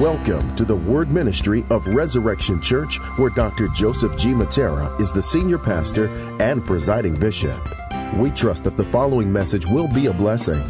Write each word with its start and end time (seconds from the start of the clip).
Welcome 0.00 0.54
to 0.56 0.66
the 0.66 0.76
Word 0.76 1.10
Ministry 1.10 1.64
of 1.70 1.86
Resurrection 1.86 2.60
Church, 2.60 2.98
where 3.16 3.30
Dr. 3.30 3.68
Joseph 3.68 4.14
G. 4.18 4.34
Mattera 4.34 5.00
is 5.00 5.10
the 5.10 5.22
senior 5.22 5.56
pastor 5.56 6.08
and 6.38 6.62
presiding 6.62 7.14
bishop. 7.14 7.58
We 8.16 8.30
trust 8.30 8.64
that 8.64 8.76
the 8.76 8.84
following 8.84 9.32
message 9.32 9.64
will 9.64 9.88
be 9.88 10.04
a 10.04 10.12
blessing. 10.12 10.62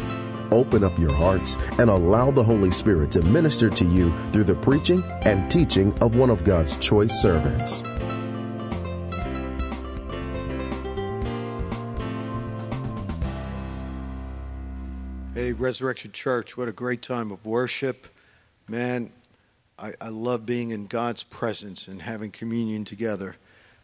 Open 0.49 0.81
up 0.81 0.97
your 0.97 1.11
hearts 1.11 1.57
and 1.77 1.89
allow 1.89 2.31
the 2.31 2.41
Holy 2.41 2.71
Spirit 2.71 3.11
to 3.11 3.21
minister 3.21 3.69
to 3.69 3.83
you 3.83 4.13
through 4.31 4.45
the 4.45 4.55
preaching 4.55 5.03
and 5.23 5.51
teaching 5.51 5.93
of 5.99 6.15
one 6.15 6.29
of 6.29 6.45
God's 6.45 6.77
choice 6.77 7.21
servants. 7.21 7.83
Hey, 15.33 15.51
Resurrection 15.51 16.13
Church, 16.13 16.55
what 16.55 16.69
a 16.69 16.71
great 16.71 17.01
time 17.01 17.33
of 17.33 17.45
worship. 17.45 18.07
Man, 18.69 19.13
I, 19.79 19.93
I 20.01 20.09
love 20.09 20.45
being 20.45 20.71
in 20.71 20.87
God's 20.87 21.23
presence 21.23 21.87
and 21.87 22.01
having 22.01 22.31
communion 22.31 22.83
together. 22.83 23.37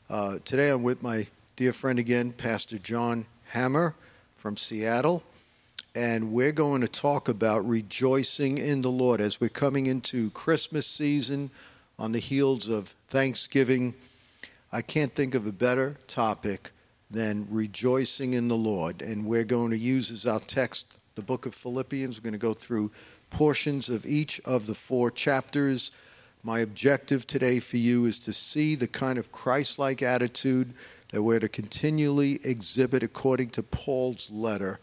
Uh, 0.10 0.40
today 0.44 0.72
I'm 0.72 0.84
with 0.84 1.02
my 1.02 1.28
dear 1.56 1.72
friend 1.72 2.00
again, 2.00 2.34
Pastor 2.34 2.78
John 2.78 3.26
Hammer 3.46 3.96
from 4.36 4.58
Seattle, 4.58 5.24
and 5.96 6.34
we're 6.34 6.52
going 6.52 6.82
to 6.82 6.90
talk 6.90 7.30
about 7.30 7.66
rejoicing 7.66 8.58
in 8.58 8.82
the 8.82 8.92
Lord 8.92 9.22
as 9.22 9.40
we're 9.40 9.48
coming 9.48 9.88
into 9.88 10.32
Christmas 10.32 10.86
season 10.86 11.50
on 11.98 12.12
the 12.12 12.20
heels 12.20 12.68
of 12.68 12.94
Thanksgiving. 13.08 13.94
I 14.74 14.82
can't 14.82 15.16
think 15.16 15.34
of 15.34 15.48
a 15.48 15.54
better 15.54 15.96
topic 16.10 16.72
than 17.10 17.48
rejoicing 17.50 18.34
in 18.34 18.50
the 18.50 18.58
Lord, 18.58 19.02
and 19.02 19.26
we're 19.26 19.46
going 19.46 19.72
to 19.72 19.78
use 19.78 20.12
as 20.12 20.26
our 20.26 20.42
text 20.42 20.98
the 21.16 21.22
book 21.22 21.46
of 21.46 21.56
Philippians. 21.56 22.20
We're 22.20 22.24
going 22.24 22.34
to 22.34 22.38
go 22.38 22.54
through 22.54 22.92
portions 23.34 23.90
of 23.90 24.06
each 24.06 24.40
of 24.46 24.68
the 24.68 24.76
four 24.76 25.12
chapters. 25.12 25.92
My 26.44 26.60
objective 26.60 27.28
today 27.28 27.60
for 27.60 27.78
you 27.78 28.06
is 28.06 28.20
to 28.20 28.32
see 28.32 28.76
the 28.76 28.88
kind 28.88 29.18
of 29.18 29.32
Christ 29.32 29.80
like 29.80 30.02
attitude 30.02 30.74
that 31.12 31.24
we're 31.24 31.40
to 31.40 31.50
continually 31.50 32.40
exhibit 32.44 33.04
according 33.04 33.50
to 33.50 33.64
Paul's 33.64 34.30
letter 34.32 34.80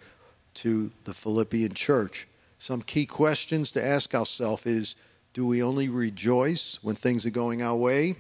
to 0.55 0.91
the 1.05 1.15
Philippian 1.15 1.75
church. 1.75 2.27
Some 2.59 2.83
key 2.83 3.07
questions 3.07 3.71
to 3.73 3.85
ask 3.85 4.15
ourselves 4.15 4.67
is 4.67 4.97
do 5.33 5.47
we 5.47 5.63
only 5.63 5.89
rejoice 5.89 6.79
when 6.83 6.97
things 6.97 7.25
are 7.25 7.31
going 7.31 7.63
our 7.63 7.77
way? 7.77 8.17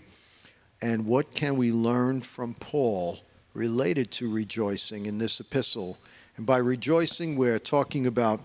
And 0.81 1.07
what 1.07 1.35
can 1.35 1.57
we 1.57 1.73
learn 1.73 2.23
from 2.23 2.55
Paul 2.55 3.19
related 3.53 4.13
to 4.13 4.33
rejoicing 4.33 5.07
in 5.07 5.19
this 5.19 5.41
epistle? 5.41 5.99
And 6.37 6.47
by 6.47 6.59
rejoicing, 6.59 7.37
we're 7.37 7.59
talking 7.59 8.07
about 8.07 8.41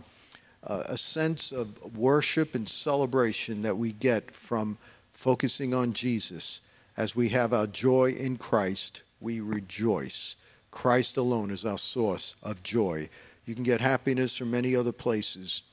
uh, 0.66 0.83
a 0.85 0.97
sense 0.97 1.52
of 1.52 1.95
worship 1.95 2.55
and 2.55 2.67
celebration 2.67 3.61
that 3.61 3.77
we 3.77 3.91
get 3.91 4.31
from 4.31 4.77
focusing 5.13 5.73
on 5.73 5.94
Jesus. 5.94 6.61
As 6.97 7.16
we 7.16 7.30
have 7.30 7.53
our 7.53 7.67
joy 7.67 8.11
in 8.11 8.38
Christ, 8.38 9.02
we 9.19 9.41
rejoice. 9.41 10.35
Christ 10.72 11.17
alone 11.17 11.52
is 11.52 11.66
our 11.66 11.77
source 11.77 12.35
of 12.44 12.63
joy. 12.63 13.09
You 13.45 13.53
can 13.53 13.63
get 13.63 13.80
happiness 13.80 14.38
from 14.38 14.52
many 14.52 14.75
other 14.75 14.91
places, 14.91 15.63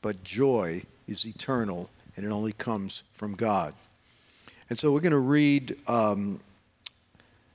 but 0.00 0.24
joy 0.24 0.82
is 1.06 1.26
eternal 1.26 1.88
and 2.16 2.26
it 2.26 2.30
only 2.30 2.52
comes 2.52 3.04
from 3.12 3.34
God. 3.34 3.74
And 4.70 4.78
so 4.78 4.92
we're 4.92 5.00
going 5.00 5.12
to 5.12 5.18
read 5.18 5.76
um, 5.86 6.40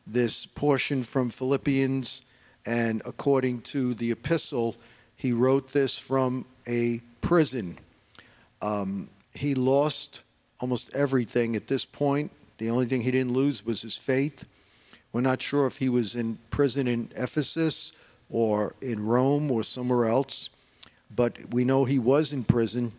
this 0.06 0.46
portion 0.46 1.04
from 1.04 1.30
Philippians 1.30 2.22
and 2.66 3.02
according 3.06 3.62
to 3.62 3.94
the 3.94 4.12
epistle, 4.12 4.76
he 5.18 5.34
wrote 5.34 5.74
this 5.74 5.98
from 5.98 6.46
a 6.68 7.02
prison. 7.22 7.78
Um, 8.62 9.10
he 9.34 9.56
lost 9.56 10.22
almost 10.60 10.94
everything 10.96 11.56
at 11.56 11.68
this 11.68 11.86
point. 11.86 12.32
The 12.58 12.70
only 12.70 12.86
thing 12.86 13.02
he 13.02 13.12
didn't 13.12 13.34
lose 13.34 13.66
was 13.66 13.82
his 13.82 13.98
faith. 13.98 14.46
We're 15.12 15.22
not 15.22 15.42
sure 15.42 15.68
if 15.68 15.78
he 15.78 15.90
was 15.90 16.16
in 16.16 16.38
prison 16.52 16.88
in 16.88 17.10
Ephesus 17.16 17.94
or 18.30 18.76
in 18.82 19.06
Rome 19.06 19.52
or 19.52 19.64
somewhere 19.64 20.06
else, 20.06 20.50
but 21.16 21.38
we 21.52 21.64
know 21.64 21.86
he 21.86 22.00
was 22.00 22.34
in 22.34 22.44
prison, 22.44 22.92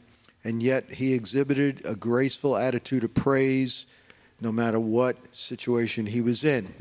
and 0.45 0.63
yet 0.63 0.85
he 0.91 1.13
exhibited 1.13 1.83
a 1.85 1.95
graceful 1.95 2.57
attitude 2.57 3.05
of 3.05 3.15
praise 3.15 3.87
no 4.41 4.53
matter 4.53 4.81
what 4.81 5.17
situation 5.33 6.07
he 6.07 6.21
was 6.21 6.45
in. 6.45 6.73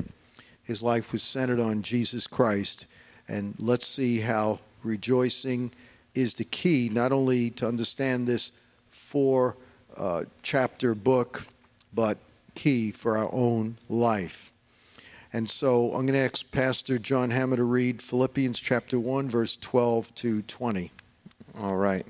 His 0.62 0.82
life 0.82 1.12
was 1.12 1.22
centered 1.22 1.60
on 1.60 1.82
Jesus 1.82 2.26
Christ. 2.26 2.86
And 3.26 3.54
let's 3.58 3.86
see 3.86 4.20
how 4.20 4.60
rejoicing 4.82 5.72
is 6.14 6.34
the 6.34 6.44
key, 6.44 6.88
not 6.92 7.12
only 7.12 7.50
to 7.50 7.66
understand 7.66 8.26
this 8.26 8.52
four 8.90 9.56
uh, 9.96 10.24
chapter 10.42 10.94
book, 10.94 11.46
but 11.94 12.18
key 12.54 12.90
for 12.90 13.16
our 13.16 13.32
own 13.32 13.76
life. 13.88 14.50
And 15.32 15.48
so 15.48 15.86
I'm 15.88 16.06
going 16.06 16.14
to 16.14 16.18
ask 16.18 16.50
Pastor 16.50 16.98
John 16.98 17.30
Hammer 17.30 17.56
to 17.56 17.64
read 17.64 18.00
Philippians 18.00 18.58
chapter 18.58 18.98
1, 18.98 19.28
verse 19.28 19.56
12 19.56 20.14
to 20.16 20.42
20. 20.42 20.90
All 21.60 21.76
right. 21.76 22.06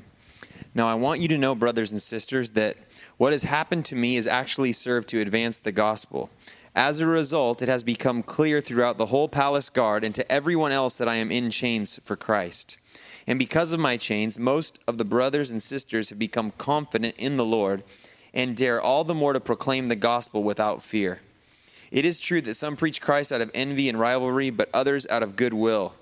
Now, 0.75 0.87
I 0.87 0.95
want 0.95 1.21
you 1.21 1.29
to 1.29 1.39
know, 1.39 1.55
brothers 1.55 1.91
and 1.91 2.01
sisters, 2.01 2.51
that 2.51 2.77
what 3.17 3.33
has 3.33 3.43
happened 3.43 3.85
to 3.87 3.97
me 3.97 4.15
has 4.15 4.27
actually 4.27 4.73
served 4.73 5.09
to 5.09 5.21
advance 5.21 5.59
the 5.59 5.73
gospel. 5.73 6.31
As 6.79 7.01
a 7.01 7.09
result, 7.09 7.61
it 7.61 7.69
has 7.69 7.83
become 7.83 8.23
clear 8.23 8.61
throughout 8.61 8.99
the 8.99 9.07
whole 9.07 9.29
palace 9.29 9.69
guard 9.69 10.05
and 10.05 10.15
to 10.15 10.31
everyone 10.31 10.71
else 10.71 10.97
that 10.97 11.09
I 11.09 11.17
am 11.17 11.33
in 11.33 11.51
chains 11.51 11.99
for 12.05 12.15
Christ. 12.15 12.77
And 13.27 13.37
because 13.37 13.73
of 13.73 13.81
my 13.81 13.97
chains, 13.97 14.39
most 14.39 14.79
of 14.87 14.97
the 14.97 15.05
brothers 15.05 15.51
and 15.51 15.61
sisters 15.61 16.11
have 16.11 16.21
become 16.21 16.53
confident 16.57 17.17
in 17.19 17.37
the 17.37 17.45
Lord 17.45 17.83
and 18.33 18.57
dare 18.57 18.81
all 18.81 19.03
the 19.03 19.13
more 19.13 19.33
to 19.33 19.41
proclaim 19.41 19.89
the 19.89 19.97
gospel 19.97 20.45
without 20.45 20.81
fear. 20.81 21.19
It 21.91 22.05
is 22.05 22.21
true 22.21 22.41
that 22.43 22.55
some 22.55 22.77
preach 22.77 23.01
Christ 23.01 23.33
out 23.33 23.41
of 23.41 23.51
envy 23.55 23.89
and 23.89 23.99
rivalry, 23.99 24.51
but 24.51 24.71
others 24.73 25.05
out 25.09 25.25
of 25.25 25.35
goodwill. 25.35 25.95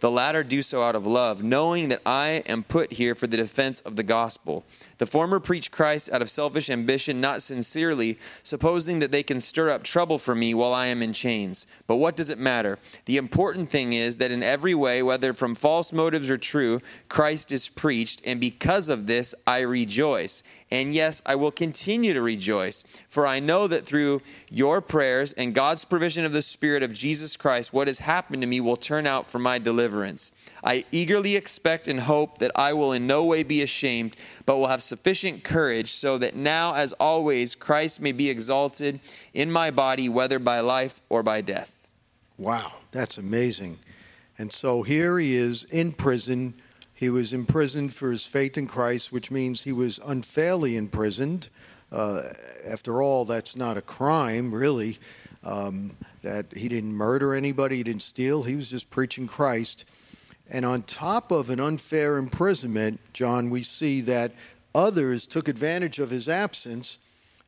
The 0.00 0.10
latter 0.10 0.42
do 0.42 0.62
so 0.62 0.82
out 0.82 0.96
of 0.96 1.06
love, 1.06 1.42
knowing 1.42 1.90
that 1.90 2.00
I 2.06 2.42
am 2.46 2.62
put 2.62 2.94
here 2.94 3.14
for 3.14 3.26
the 3.26 3.36
defense 3.36 3.82
of 3.82 3.96
the 3.96 4.02
gospel. 4.02 4.64
The 5.02 5.06
former 5.06 5.40
preach 5.40 5.72
Christ 5.72 6.12
out 6.12 6.22
of 6.22 6.30
selfish 6.30 6.70
ambition, 6.70 7.20
not 7.20 7.42
sincerely, 7.42 8.20
supposing 8.44 9.00
that 9.00 9.10
they 9.10 9.24
can 9.24 9.40
stir 9.40 9.68
up 9.68 9.82
trouble 9.82 10.16
for 10.16 10.32
me 10.32 10.54
while 10.54 10.72
I 10.72 10.86
am 10.86 11.02
in 11.02 11.12
chains. 11.12 11.66
But 11.88 11.96
what 11.96 12.14
does 12.14 12.30
it 12.30 12.38
matter? 12.38 12.78
The 13.06 13.16
important 13.16 13.68
thing 13.68 13.94
is 13.94 14.18
that 14.18 14.30
in 14.30 14.44
every 14.44 14.76
way, 14.76 15.02
whether 15.02 15.34
from 15.34 15.56
false 15.56 15.92
motives 15.92 16.30
or 16.30 16.36
true, 16.36 16.80
Christ 17.08 17.50
is 17.50 17.68
preached, 17.68 18.22
and 18.24 18.38
because 18.38 18.88
of 18.88 19.08
this 19.08 19.34
I 19.44 19.62
rejoice. 19.62 20.44
And 20.70 20.94
yes, 20.94 21.20
I 21.26 21.34
will 21.34 21.50
continue 21.50 22.12
to 22.12 22.22
rejoice, 22.22 22.84
for 23.08 23.26
I 23.26 23.40
know 23.40 23.66
that 23.66 23.84
through 23.84 24.22
your 24.50 24.80
prayers 24.80 25.32
and 25.32 25.52
God's 25.52 25.84
provision 25.84 26.24
of 26.24 26.32
the 26.32 26.42
Spirit 26.42 26.84
of 26.84 26.92
Jesus 26.92 27.36
Christ, 27.36 27.72
what 27.72 27.88
has 27.88 27.98
happened 27.98 28.42
to 28.42 28.46
me 28.46 28.60
will 28.60 28.76
turn 28.76 29.08
out 29.08 29.28
for 29.28 29.40
my 29.40 29.58
deliverance. 29.58 30.30
I 30.64 30.84
eagerly 30.92 31.36
expect 31.36 31.88
and 31.88 32.00
hope 32.00 32.38
that 32.38 32.52
I 32.54 32.72
will 32.72 32.92
in 32.92 33.06
no 33.06 33.24
way 33.24 33.42
be 33.42 33.62
ashamed, 33.62 34.16
but 34.46 34.58
will 34.58 34.68
have 34.68 34.82
sufficient 34.82 35.44
courage, 35.44 35.92
so 35.92 36.18
that 36.18 36.36
now, 36.36 36.74
as 36.74 36.92
always, 36.94 37.54
Christ 37.54 38.00
may 38.00 38.12
be 38.12 38.30
exalted 38.30 39.00
in 39.34 39.50
my 39.50 39.70
body, 39.70 40.08
whether 40.08 40.38
by 40.38 40.60
life 40.60 41.02
or 41.08 41.22
by 41.22 41.40
death. 41.40 41.86
Wow, 42.38 42.72
that's 42.92 43.18
amazing. 43.18 43.78
And 44.38 44.52
so 44.52 44.82
here 44.82 45.18
he 45.18 45.34
is 45.34 45.64
in 45.64 45.92
prison 45.92 46.54
he 47.02 47.10
was 47.10 47.32
imprisoned 47.32 47.92
for 47.92 48.12
his 48.12 48.26
faith 48.26 48.56
in 48.56 48.68
Christ, 48.68 49.10
which 49.10 49.28
means 49.28 49.60
he 49.60 49.72
was 49.72 49.98
unfairly 50.06 50.76
imprisoned. 50.76 51.48
Uh, 51.90 52.28
after 52.64 53.02
all, 53.02 53.24
that's 53.24 53.56
not 53.56 53.76
a 53.76 53.82
crime, 53.82 54.54
really. 54.54 55.00
Um, 55.42 55.96
that 56.22 56.46
he 56.56 56.68
didn't 56.68 56.94
murder 56.94 57.34
anybody, 57.34 57.78
he 57.78 57.82
didn't 57.82 58.04
steal, 58.04 58.44
he 58.44 58.54
was 58.54 58.70
just 58.70 58.88
preaching 58.88 59.26
Christ. 59.26 59.84
And 60.52 60.66
on 60.66 60.82
top 60.82 61.32
of 61.32 61.48
an 61.48 61.58
unfair 61.58 62.18
imprisonment, 62.18 63.00
John, 63.14 63.48
we 63.48 63.62
see 63.62 64.02
that 64.02 64.32
others 64.74 65.24
took 65.26 65.48
advantage 65.48 65.98
of 65.98 66.10
his 66.10 66.28
absence 66.28 66.98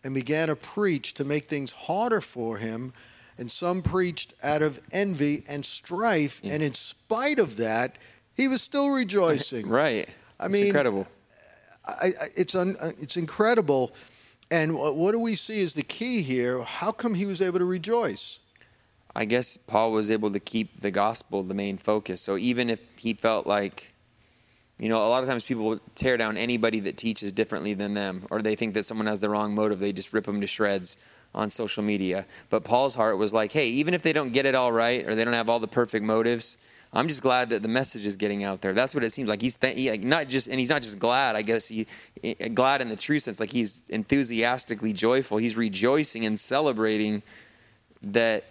and 0.02 0.14
began 0.14 0.48
to 0.48 0.56
preach 0.56 1.12
to 1.14 1.24
make 1.24 1.46
things 1.46 1.70
harder 1.70 2.22
for 2.22 2.56
him. 2.56 2.94
And 3.36 3.52
some 3.52 3.82
preached 3.82 4.32
out 4.42 4.62
of 4.62 4.80
envy 4.90 5.44
and 5.46 5.66
strife. 5.66 6.40
Yeah. 6.42 6.54
And 6.54 6.62
in 6.62 6.72
spite 6.72 7.38
of 7.38 7.58
that, 7.58 7.96
he 8.34 8.48
was 8.48 8.62
still 8.62 8.88
rejoicing. 8.88 9.68
Right. 9.68 10.08
I 10.40 10.46
it's 10.46 10.52
mean, 10.52 10.66
incredible. 10.66 11.06
I, 11.86 12.06
I, 12.06 12.26
it's 12.34 12.54
un, 12.54 12.74
uh, 12.80 12.92
it's 12.98 13.18
incredible. 13.18 13.92
And 14.50 14.76
what 14.76 15.12
do 15.12 15.18
we 15.18 15.34
see 15.34 15.62
as 15.62 15.74
the 15.74 15.82
key 15.82 16.22
here? 16.22 16.62
How 16.62 16.90
come 16.90 17.14
he 17.14 17.26
was 17.26 17.42
able 17.42 17.58
to 17.58 17.64
rejoice? 17.64 18.40
I 19.14 19.24
guess 19.24 19.56
Paul 19.56 19.92
was 19.92 20.10
able 20.10 20.30
to 20.32 20.40
keep 20.40 20.80
the 20.80 20.90
gospel 20.90 21.42
the 21.42 21.54
main 21.54 21.78
focus. 21.78 22.20
So 22.20 22.36
even 22.36 22.68
if 22.68 22.80
he 22.96 23.14
felt 23.14 23.46
like, 23.46 23.92
you 24.78 24.88
know, 24.88 24.98
a 24.98 25.08
lot 25.08 25.22
of 25.22 25.28
times 25.28 25.44
people 25.44 25.78
tear 25.94 26.16
down 26.16 26.36
anybody 26.36 26.80
that 26.80 26.96
teaches 26.96 27.32
differently 27.32 27.74
than 27.74 27.94
them, 27.94 28.26
or 28.30 28.42
they 28.42 28.56
think 28.56 28.74
that 28.74 28.86
someone 28.86 29.06
has 29.06 29.20
the 29.20 29.30
wrong 29.30 29.54
motive, 29.54 29.78
they 29.78 29.92
just 29.92 30.12
rip 30.12 30.26
them 30.26 30.40
to 30.40 30.46
shreds 30.46 30.96
on 31.32 31.50
social 31.50 31.82
media. 31.82 32.26
But 32.50 32.64
Paul's 32.64 32.94
heart 32.94 33.18
was 33.18 33.32
like, 33.32 33.52
hey, 33.52 33.68
even 33.68 33.94
if 33.94 34.02
they 34.02 34.12
don't 34.12 34.32
get 34.32 34.46
it 34.46 34.54
all 34.54 34.72
right 34.72 35.06
or 35.06 35.14
they 35.14 35.24
don't 35.24 35.34
have 35.34 35.48
all 35.48 35.60
the 35.60 35.68
perfect 35.68 36.04
motives, 36.04 36.56
I'm 36.92 37.08
just 37.08 37.22
glad 37.22 37.50
that 37.50 37.62
the 37.62 37.68
message 37.68 38.06
is 38.06 38.16
getting 38.16 38.44
out 38.44 38.62
there. 38.62 38.72
That's 38.72 38.94
what 38.94 39.02
it 39.02 39.12
seems 39.12 39.28
like. 39.28 39.42
He's 39.42 39.56
th- 39.56 39.76
he, 39.76 39.90
like, 39.90 40.04
not 40.04 40.28
just, 40.28 40.46
and 40.46 40.60
he's 40.60 40.68
not 40.68 40.82
just 40.82 41.00
glad. 41.00 41.34
I 41.34 41.42
guess 41.42 41.66
he 41.66 41.88
eh, 42.22 42.34
eh, 42.38 42.48
glad 42.48 42.80
in 42.80 42.88
the 42.88 42.96
true 42.96 43.18
sense, 43.18 43.40
like 43.40 43.50
he's 43.50 43.84
enthusiastically 43.88 44.92
joyful. 44.92 45.38
He's 45.38 45.56
rejoicing 45.56 46.24
and 46.24 46.38
celebrating 46.38 47.24
that 48.02 48.44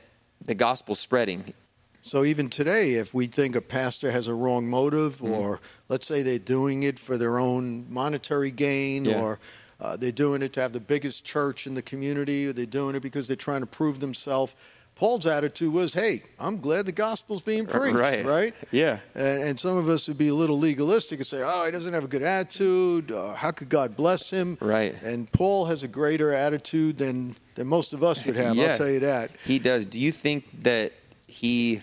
the 0.46 0.56
gospel 0.56 0.96
spreading. 0.96 1.54
So 2.02 2.26
even 2.26 2.50
today, 2.50 2.96
if 2.96 3.14
we 3.14 3.28
think 3.28 3.56
a 3.56 3.62
pastor 3.62 4.12
has 4.12 4.28
a 4.28 4.34
wrong 4.34 4.68
motive, 4.68 5.18
mm-hmm. 5.18 5.34
or 5.34 5.62
let's 5.88 6.06
say 6.06 6.22
they're 6.22 6.38
doing 6.38 6.84
it 6.84 7.00
for 7.00 7.18
their 7.18 7.40
own 7.40 7.86
monetary 7.90 8.52
gain, 8.52 9.06
yeah. 9.06 9.22
or 9.22 9.40
uh, 9.80 9.96
they're 9.96 10.12
doing 10.12 10.42
it 10.42 10.52
to 10.54 10.62
have 10.62 10.74
the 10.74 10.82
biggest 10.82 11.24
church 11.24 11.66
in 11.66 11.76
the 11.76 11.82
community, 11.82 12.46
or 12.46 12.54
they're 12.54 12.66
doing 12.66 12.96
it 12.96 13.00
because 13.00 13.28
they're 13.28 13.38
trying 13.38 13.62
to 13.62 13.68
prove 13.68 14.02
themselves 14.02 14.54
Paul's 14.96 15.26
attitude 15.26 15.74
was, 15.74 15.94
"Hey, 15.94 16.24
I'm 16.40 16.60
glad 16.60 16.86
the 16.86 16.92
gospel's 16.92 17.42
being 17.42 17.66
preached." 17.66 17.96
Right. 17.96 18.26
Right. 18.26 18.54
Yeah. 18.72 19.00
And, 19.16 19.44
and 19.44 19.60
some 19.60 19.76
of 19.78 19.90
us 19.90 20.08
would 20.08 20.18
be 20.18 20.28
a 20.28 20.34
little 20.36 20.60
legalistic 20.60 21.20
and 21.20 21.28
say, 21.28 21.42
"Oh, 21.44 21.66
he 21.66 21.72
doesn't 21.72 21.94
have 21.94 22.04
a 22.04 22.08
good 22.08 22.22
attitude. 22.22 23.12
Uh, 23.12 23.34
how 23.34 23.52
could 23.52 23.70
God 23.70 23.96
bless 23.98 24.30
him?" 24.30 24.58
Right. 24.62 24.96
And 25.02 25.32
Paul 25.32 25.66
has 25.66 25.84
a 25.84 25.88
greater 25.88 26.32
attitude 26.32 26.98
than 26.98 27.36
than 27.56 27.68
most 27.68 27.94
of 27.94 28.04
us 28.04 28.26
would 28.26 28.36
have. 28.36 28.56
yeah. 28.56 28.68
I'll 28.70 28.76
tell 28.76 28.90
you 28.90 29.00
that. 29.00 29.32
He 29.46 29.60
does. 29.60 29.86
Do 29.86 30.00
you 30.00 30.12
think 30.12 30.46
that 30.64 30.92
he, 31.28 31.82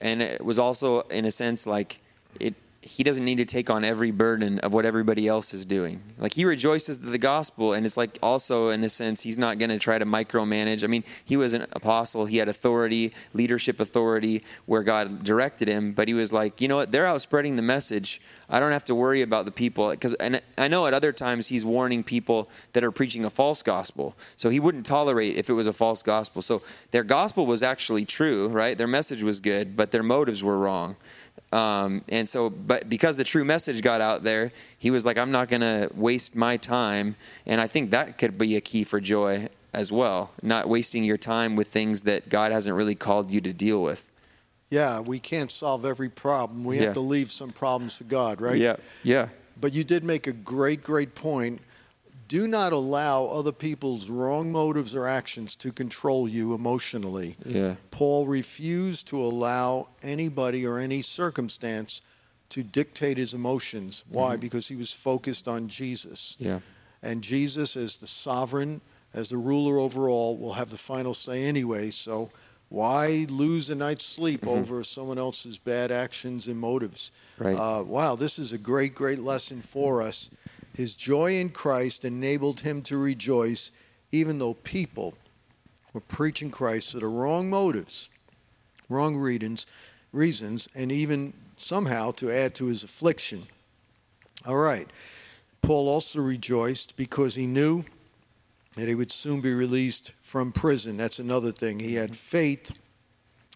and 0.00 0.22
it 0.22 0.44
was 0.44 0.58
also 0.58 1.00
in 1.02 1.24
a 1.26 1.30
sense 1.30 1.66
like 1.66 2.00
it 2.40 2.54
he 2.84 3.04
doesn't 3.04 3.24
need 3.24 3.36
to 3.36 3.44
take 3.44 3.70
on 3.70 3.84
every 3.84 4.10
burden 4.10 4.58
of 4.58 4.74
what 4.74 4.84
everybody 4.84 5.28
else 5.28 5.54
is 5.54 5.64
doing. 5.64 6.02
Like 6.18 6.34
he 6.34 6.44
rejoices 6.44 6.98
to 6.98 7.06
the 7.06 7.16
gospel, 7.16 7.74
and 7.74 7.86
it's 7.86 7.96
like 7.96 8.18
also 8.20 8.70
in 8.70 8.82
a 8.82 8.90
sense 8.90 9.20
he's 9.20 9.38
not 9.38 9.60
going 9.60 9.70
to 9.70 9.78
try 9.78 9.98
to 9.98 10.04
micromanage. 10.04 10.82
I 10.82 10.88
mean, 10.88 11.04
he 11.24 11.36
was 11.36 11.52
an 11.52 11.64
apostle; 11.72 12.26
he 12.26 12.38
had 12.38 12.48
authority, 12.48 13.14
leadership 13.34 13.78
authority, 13.78 14.42
where 14.66 14.82
God 14.82 15.22
directed 15.22 15.68
him. 15.68 15.92
But 15.92 16.08
he 16.08 16.14
was 16.14 16.32
like, 16.32 16.60
you 16.60 16.66
know 16.66 16.74
what? 16.74 16.90
They're 16.90 17.06
out 17.06 17.22
spreading 17.22 17.54
the 17.54 17.62
message. 17.62 18.20
I 18.50 18.58
don't 18.58 18.72
have 18.72 18.84
to 18.86 18.94
worry 18.96 19.22
about 19.22 19.44
the 19.44 19.52
people 19.52 19.90
because, 19.90 20.12
and 20.14 20.42
I 20.58 20.66
know 20.66 20.86
at 20.86 20.92
other 20.92 21.12
times 21.12 21.46
he's 21.46 21.64
warning 21.64 22.02
people 22.02 22.50
that 22.72 22.82
are 22.82 22.90
preaching 22.90 23.24
a 23.24 23.30
false 23.30 23.62
gospel. 23.62 24.16
So 24.36 24.50
he 24.50 24.58
wouldn't 24.58 24.86
tolerate 24.86 25.36
if 25.36 25.48
it 25.48 25.54
was 25.54 25.68
a 25.68 25.72
false 25.72 26.02
gospel. 26.02 26.42
So 26.42 26.62
their 26.90 27.04
gospel 27.04 27.46
was 27.46 27.62
actually 27.62 28.04
true, 28.04 28.48
right? 28.48 28.76
Their 28.76 28.88
message 28.88 29.22
was 29.22 29.38
good, 29.40 29.76
but 29.76 29.92
their 29.92 30.02
motives 30.02 30.42
were 30.42 30.58
wrong. 30.58 30.96
Um, 31.52 32.02
and 32.08 32.28
so, 32.28 32.48
but 32.48 32.88
because 32.88 33.16
the 33.16 33.24
true 33.24 33.44
message 33.44 33.82
got 33.82 34.00
out 34.00 34.24
there, 34.24 34.52
he 34.78 34.90
was 34.90 35.04
like, 35.04 35.18
I'm 35.18 35.30
not 35.30 35.48
going 35.48 35.60
to 35.60 35.90
waste 35.94 36.34
my 36.34 36.56
time. 36.56 37.14
And 37.46 37.60
I 37.60 37.66
think 37.66 37.90
that 37.90 38.16
could 38.16 38.38
be 38.38 38.56
a 38.56 38.60
key 38.60 38.84
for 38.84 39.00
joy 39.00 39.50
as 39.74 39.92
well, 39.92 40.30
not 40.42 40.68
wasting 40.68 41.04
your 41.04 41.18
time 41.18 41.56
with 41.56 41.68
things 41.68 42.02
that 42.02 42.28
God 42.28 42.52
hasn't 42.52 42.74
really 42.74 42.94
called 42.94 43.30
you 43.30 43.40
to 43.42 43.52
deal 43.52 43.82
with. 43.82 44.08
Yeah, 44.70 45.00
we 45.00 45.20
can't 45.20 45.52
solve 45.52 45.84
every 45.84 46.08
problem. 46.08 46.64
We 46.64 46.78
yeah. 46.78 46.84
have 46.84 46.94
to 46.94 47.00
leave 47.00 47.30
some 47.30 47.50
problems 47.50 47.98
to 47.98 48.04
God, 48.04 48.40
right? 48.40 48.56
Yeah, 48.56 48.76
yeah. 49.02 49.28
But 49.60 49.74
you 49.74 49.84
did 49.84 50.02
make 50.02 50.26
a 50.26 50.32
great, 50.32 50.82
great 50.82 51.14
point 51.14 51.60
do 52.32 52.48
not 52.48 52.72
allow 52.72 53.26
other 53.26 53.52
people's 53.52 54.08
wrong 54.08 54.50
motives 54.50 54.94
or 54.94 55.06
actions 55.06 55.54
to 55.54 55.70
control 55.70 56.26
you 56.26 56.54
emotionally. 56.54 57.36
Yeah. 57.44 57.74
Paul 57.90 58.26
refused 58.26 59.06
to 59.08 59.20
allow 59.22 59.88
anybody 60.02 60.64
or 60.64 60.78
any 60.78 61.02
circumstance 61.02 62.00
to 62.48 62.62
dictate 62.62 63.18
his 63.18 63.34
emotions. 63.34 64.02
Why? 64.08 64.32
Mm-hmm. 64.32 64.40
Because 64.40 64.66
he 64.66 64.76
was 64.76 64.94
focused 64.94 65.46
on 65.46 65.68
Jesus. 65.68 66.34
Yeah. 66.38 66.60
And 67.02 67.20
Jesus, 67.20 67.76
as 67.76 67.98
the 67.98 68.06
sovereign, 68.06 68.80
as 69.12 69.28
the 69.28 69.36
ruler 69.36 69.78
over 69.78 70.08
all, 70.08 70.38
will 70.38 70.54
have 70.54 70.70
the 70.70 70.78
final 70.78 71.12
say 71.12 71.42
anyway. 71.42 71.90
So 71.90 72.30
why 72.70 73.26
lose 73.28 73.68
a 73.68 73.74
night's 73.74 74.06
sleep 74.06 74.40
mm-hmm. 74.40 74.58
over 74.58 74.82
someone 74.84 75.18
else's 75.18 75.58
bad 75.58 75.90
actions 75.90 76.48
and 76.48 76.58
motives? 76.58 77.10
Right. 77.36 77.54
Uh, 77.54 77.82
wow, 77.82 78.16
this 78.16 78.38
is 78.38 78.54
a 78.54 78.58
great, 78.58 78.94
great 78.94 79.18
lesson 79.18 79.60
for 79.60 80.00
us. 80.00 80.30
His 80.74 80.94
joy 80.94 81.38
in 81.38 81.50
Christ 81.50 82.04
enabled 82.04 82.60
him 82.60 82.82
to 82.82 82.96
rejoice, 82.96 83.70
even 84.10 84.38
though 84.38 84.54
people 84.54 85.14
were 85.92 86.00
preaching 86.00 86.50
Christ 86.50 86.92
for 86.92 87.00
the 87.00 87.06
wrong 87.06 87.50
motives, 87.50 88.08
wrong 88.88 89.16
reasons, 89.16 89.66
reasons, 90.12 90.68
and 90.74 90.90
even 90.90 91.34
somehow 91.58 92.12
to 92.12 92.30
add 92.30 92.54
to 92.54 92.66
his 92.66 92.82
affliction. 92.82 93.42
All 94.46 94.56
right. 94.56 94.88
Paul 95.60 95.88
also 95.88 96.20
rejoiced 96.20 96.96
because 96.96 97.34
he 97.34 97.46
knew 97.46 97.84
that 98.74 98.88
he 98.88 98.94
would 98.94 99.12
soon 99.12 99.40
be 99.42 99.52
released 99.52 100.12
from 100.22 100.50
prison. 100.50 100.96
That's 100.96 101.18
another 101.18 101.52
thing. 101.52 101.78
He 101.78 101.94
had 101.94 102.16
faith, 102.16 102.72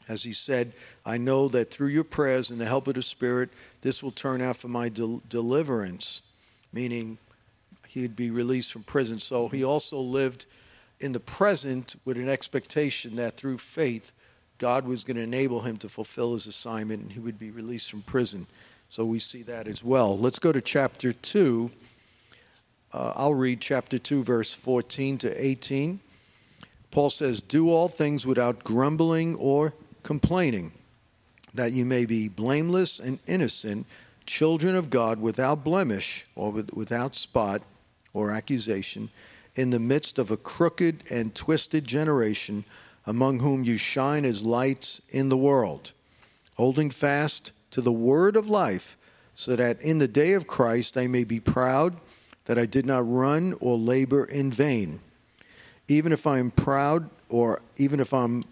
as 0.06 0.22
he 0.22 0.34
said, 0.34 0.76
I 1.06 1.16
know 1.16 1.48
that 1.48 1.70
through 1.70 1.88
your 1.88 2.04
prayers 2.04 2.50
and 2.50 2.60
the 2.60 2.66
help 2.66 2.86
of 2.86 2.94
the 2.94 3.02
Spirit, 3.02 3.48
this 3.80 4.02
will 4.02 4.12
turn 4.12 4.42
out 4.42 4.58
for 4.58 4.68
my 4.68 4.90
del- 4.90 5.22
deliverance 5.28 6.20
meaning 6.76 7.17
he'd 7.88 8.14
be 8.14 8.31
released 8.31 8.70
from 8.70 8.82
prison. 8.82 9.19
So 9.19 9.49
he 9.49 9.64
also 9.64 9.99
lived 9.99 10.44
in 11.00 11.12
the 11.12 11.20
present 11.20 11.96
with 12.05 12.19
an 12.19 12.28
expectation 12.28 13.17
that 13.17 13.38
through 13.38 13.56
faith, 13.56 14.12
God 14.58 14.87
was 14.87 15.02
going 15.02 15.17
to 15.17 15.23
enable 15.23 15.62
him 15.62 15.78
to 15.78 15.88
fulfill 15.88 16.34
his 16.34 16.46
assignment 16.46 17.02
and 17.02 17.11
he 17.11 17.19
would 17.19 17.38
be 17.38 17.50
released 17.50 17.90
from 17.90 18.02
prison. 18.02 18.46
So 18.90 19.06
we 19.06 19.19
see 19.19 19.43
that 19.44 19.67
as 19.67 19.82
well. 19.82 20.19
Let's 20.19 20.38
go 20.38 20.52
to 20.52 20.61
chapter 20.61 21.14
2. 21.14 21.70
Uh, 22.93 23.12
I'll 23.17 23.34
read 23.34 23.62
chapter 23.62 23.99
2, 23.99 24.23
verse 24.23 24.52
14 24.52 25.17
to 25.19 25.44
18. 25.44 25.99
Paul 26.90 27.08
says, 27.08 27.40
Do 27.40 27.70
all 27.70 27.88
things 27.88 28.26
without 28.26 28.64
grumbling 28.64 29.34
or 29.37 29.73
complaining, 30.02 30.73
that 31.55 31.73
you 31.73 31.87
may 31.87 32.05
be 32.05 32.28
blameless 32.28 33.00
and 33.00 33.19
innocent 33.26 33.87
children 34.26 34.75
of 34.75 34.90
God 34.90 35.20
without 35.20 35.64
blemish 35.64 36.26
or 36.34 36.52
with, 36.52 36.73
without 36.73 37.17
spot 37.17 37.62
or 38.12 38.31
accusation 38.31 39.11
in 39.55 39.70
the 39.70 39.81
midst 39.81 40.19
of 40.19 40.31
a 40.31 40.37
crooked 40.37 41.02
and 41.11 41.34
twisted 41.34 41.87
generation 41.87 42.64
among 43.06 43.40
whom 43.40 43.64
you 43.64 43.76
shine 43.76 44.25
as 44.25 44.43
lights 44.43 45.00
in 45.11 45.28
the 45.28 45.37
world, 45.37 45.93
holding 46.56 46.90
fast 46.90 47.52
to 47.70 47.81
the 47.81 47.93
word 47.93 48.37
of 48.37 48.49
life, 48.49 48.96
so 49.34 49.55
that 49.55 49.81
in 49.81 49.99
the 49.99 50.08
day 50.08 50.32
of 50.32 50.46
Christ 50.46 50.96
I 50.96 51.06
may 51.06 51.25
be 51.25 51.40
proud 51.40 51.96
that 52.46 52.58
I 52.58 52.67
did 52.67 52.87
not 52.87 53.08
run 53.11 53.55
or 53.61 53.76
labor 53.76 54.25
in 54.25 54.50
vain. 54.50 55.00
Even 55.88 56.12
if 56.12 56.26
I 56.26 56.38
am 56.38 56.50
proud, 56.50 57.08
or 57.28 57.61
even 57.76 58.00
if 58.00 58.12
I'm 58.14 58.44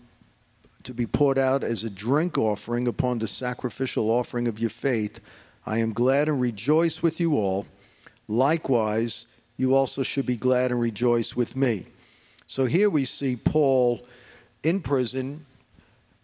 to 0.82 0.92
be 0.92 1.06
poured 1.06 1.38
out 1.38 1.64
as 1.64 1.82
a 1.82 1.90
drink 1.90 2.36
offering 2.36 2.86
upon 2.86 3.18
the 3.18 3.26
sacrificial 3.26 4.10
offering 4.10 4.46
of 4.46 4.58
your 4.58 4.70
faith, 4.70 5.20
I 5.66 5.78
am 5.78 5.92
glad 5.92 6.28
and 6.28 6.40
rejoice 6.40 7.02
with 7.02 7.20
you 7.20 7.36
all. 7.36 7.66
Likewise, 8.28 9.26
you 9.56 9.74
also 9.74 10.02
should 10.02 10.26
be 10.26 10.36
glad 10.36 10.70
and 10.70 10.80
rejoice 10.80 11.34
with 11.34 11.56
me. 11.56 11.86
So 12.46 12.66
here 12.66 12.90
we 12.90 13.04
see 13.04 13.36
Paul 13.36 14.04
in 14.62 14.80
prison. 14.80 15.46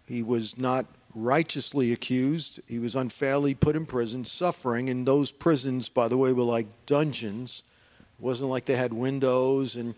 He 0.07 0.23
was 0.23 0.59
not 0.59 0.87
righteously 1.15 1.93
accused, 1.93 2.61
he 2.69 2.79
was 2.79 2.95
unfairly 2.95 3.53
put 3.55 3.75
in 3.75 3.85
prison, 3.85 4.25
suffering. 4.25 4.91
And 4.91 5.07
those 5.07 5.33
prisons, 5.33 5.89
by 5.89 6.07
the 6.07 6.17
way, 6.17 6.33
were 6.33 6.45
like 6.45 6.67
dungeons. 6.87 7.65
It 7.99 8.23
wasn't 8.23 8.51
like 8.51 8.67
they 8.67 8.77
had 8.77 8.93
windows 8.93 9.77
and 9.77 9.95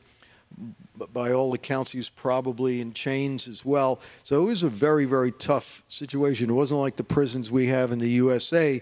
by 1.12 1.32
all 1.32 1.52
accounts, 1.54 1.92
he 1.92 1.98
was 1.98 2.10
probably 2.10 2.80
in 2.80 2.92
chains 2.92 3.48
as 3.48 3.64
well. 3.64 4.00
So 4.22 4.42
it 4.42 4.46
was 4.46 4.62
a 4.62 4.68
very, 4.68 5.06
very 5.06 5.32
tough 5.32 5.82
situation. 5.88 6.50
It 6.50 6.52
wasn't 6.52 6.80
like 6.80 6.96
the 6.96 7.04
prisons 7.04 7.50
we 7.50 7.66
have 7.68 7.92
in 7.92 7.98
the 7.98 8.10
USA 8.10 8.80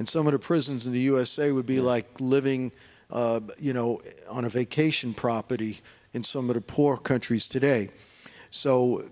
and 0.00 0.08
some 0.08 0.26
of 0.26 0.32
the 0.32 0.38
prisons 0.38 0.86
in 0.86 0.92
the 0.92 1.00
USA 1.00 1.52
would 1.52 1.66
be 1.66 1.74
yeah. 1.74 1.82
like 1.82 2.06
living, 2.20 2.72
uh, 3.10 3.38
you 3.58 3.74
know, 3.74 4.00
on 4.30 4.46
a 4.46 4.48
vacation 4.48 5.12
property 5.12 5.78
in 6.14 6.24
some 6.24 6.48
of 6.48 6.54
the 6.54 6.62
poor 6.62 6.96
countries 6.96 7.46
today. 7.46 7.90
So 8.48 9.04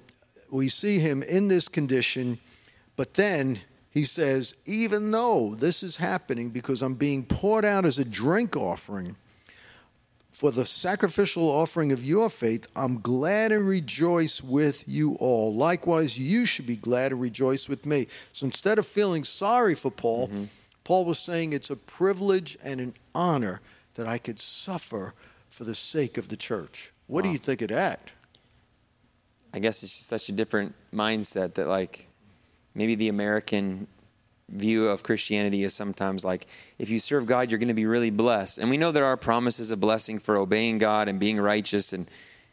we 0.51 0.71
see 0.71 0.99
him 0.99 1.23
in 1.23 1.47
this 1.47 1.69
condition, 1.69 2.39
but 2.97 3.13
then 3.13 3.61
he 3.91 4.03
says, 4.03 4.55
even 4.65 5.11
though 5.11 5.55
this 5.57 5.83
is 5.83 5.99
happening 5.99 6.49
because 6.49 6.81
I'm 6.81 6.95
being 6.95 7.23
poured 7.23 7.67
out 7.67 7.85
as 7.85 7.99
a 7.99 8.05
drink 8.05 8.57
offering 8.57 9.15
for 10.33 10.51
the 10.51 10.65
sacrificial 10.65 11.51
offering 11.51 11.93
of 11.93 12.03
your 12.03 12.31
faith, 12.31 12.67
I'm 12.75 13.03
glad 13.03 13.53
and 13.53 13.69
rejoice 13.69 14.43
with 14.43 14.89
you 14.89 15.17
all. 15.17 15.55
Likewise, 15.55 16.19
you 16.19 16.47
should 16.47 16.67
be 16.67 16.77
glad 16.77 17.13
and 17.13 17.21
rejoice 17.21 17.69
with 17.69 17.85
me. 17.85 18.07
So 18.33 18.47
instead 18.47 18.79
of 18.79 18.87
feeling 18.87 19.25
sorry 19.25 19.75
for 19.75 19.91
Paul, 19.91 20.29
mm-hmm. 20.29 20.45
Paul 20.89 21.05
was 21.05 21.19
saying 21.19 21.53
it's 21.53 21.69
a 21.69 21.77
privilege 21.77 22.57
and 22.65 22.81
an 22.81 22.95
honor 23.15 23.61
that 23.97 24.07
I 24.07 24.17
could 24.17 24.41
suffer 24.41 25.13
for 25.51 25.65
the 25.65 25.75
sake 25.75 26.17
of 26.17 26.29
the 26.29 26.37
church. 26.37 26.95
What 27.09 27.25
wow. 27.25 27.29
do 27.29 27.33
you 27.35 27.39
think 27.39 27.61
of 27.61 27.69
that? 27.69 28.11
I 29.53 29.59
guess 29.59 29.83
it's 29.83 29.93
just 29.93 30.07
such 30.07 30.31
a 30.31 30.33
different 30.33 30.75
mindset 30.91 31.53
that, 31.57 31.69
like, 31.69 32.07
maybe 32.75 32.95
the 32.95 33.09
American 33.11 33.87
view 34.49 34.89
of 34.89 35.03
Christianity 35.03 35.63
is 35.63 35.75
sometimes 35.75 36.25
like, 36.25 36.47
if 36.79 36.89
you 36.89 37.01
serve 37.01 37.27
God, 37.27 37.51
you're 37.51 37.59
going 37.59 37.69
to 37.69 37.75
be 37.75 37.85
really 37.85 38.09
blessed. 38.09 38.57
And 38.57 38.71
we 38.71 38.79
know 38.79 38.91
there 38.91 39.05
are 39.05 39.19
promises 39.19 39.71
of 39.71 39.81
blessing 39.81 40.19
for 40.19 40.39
obeying 40.39 40.79
God 40.79 41.07
and 41.07 41.21
being 41.21 41.39
righteous 41.39 41.93
and 41.93 42.09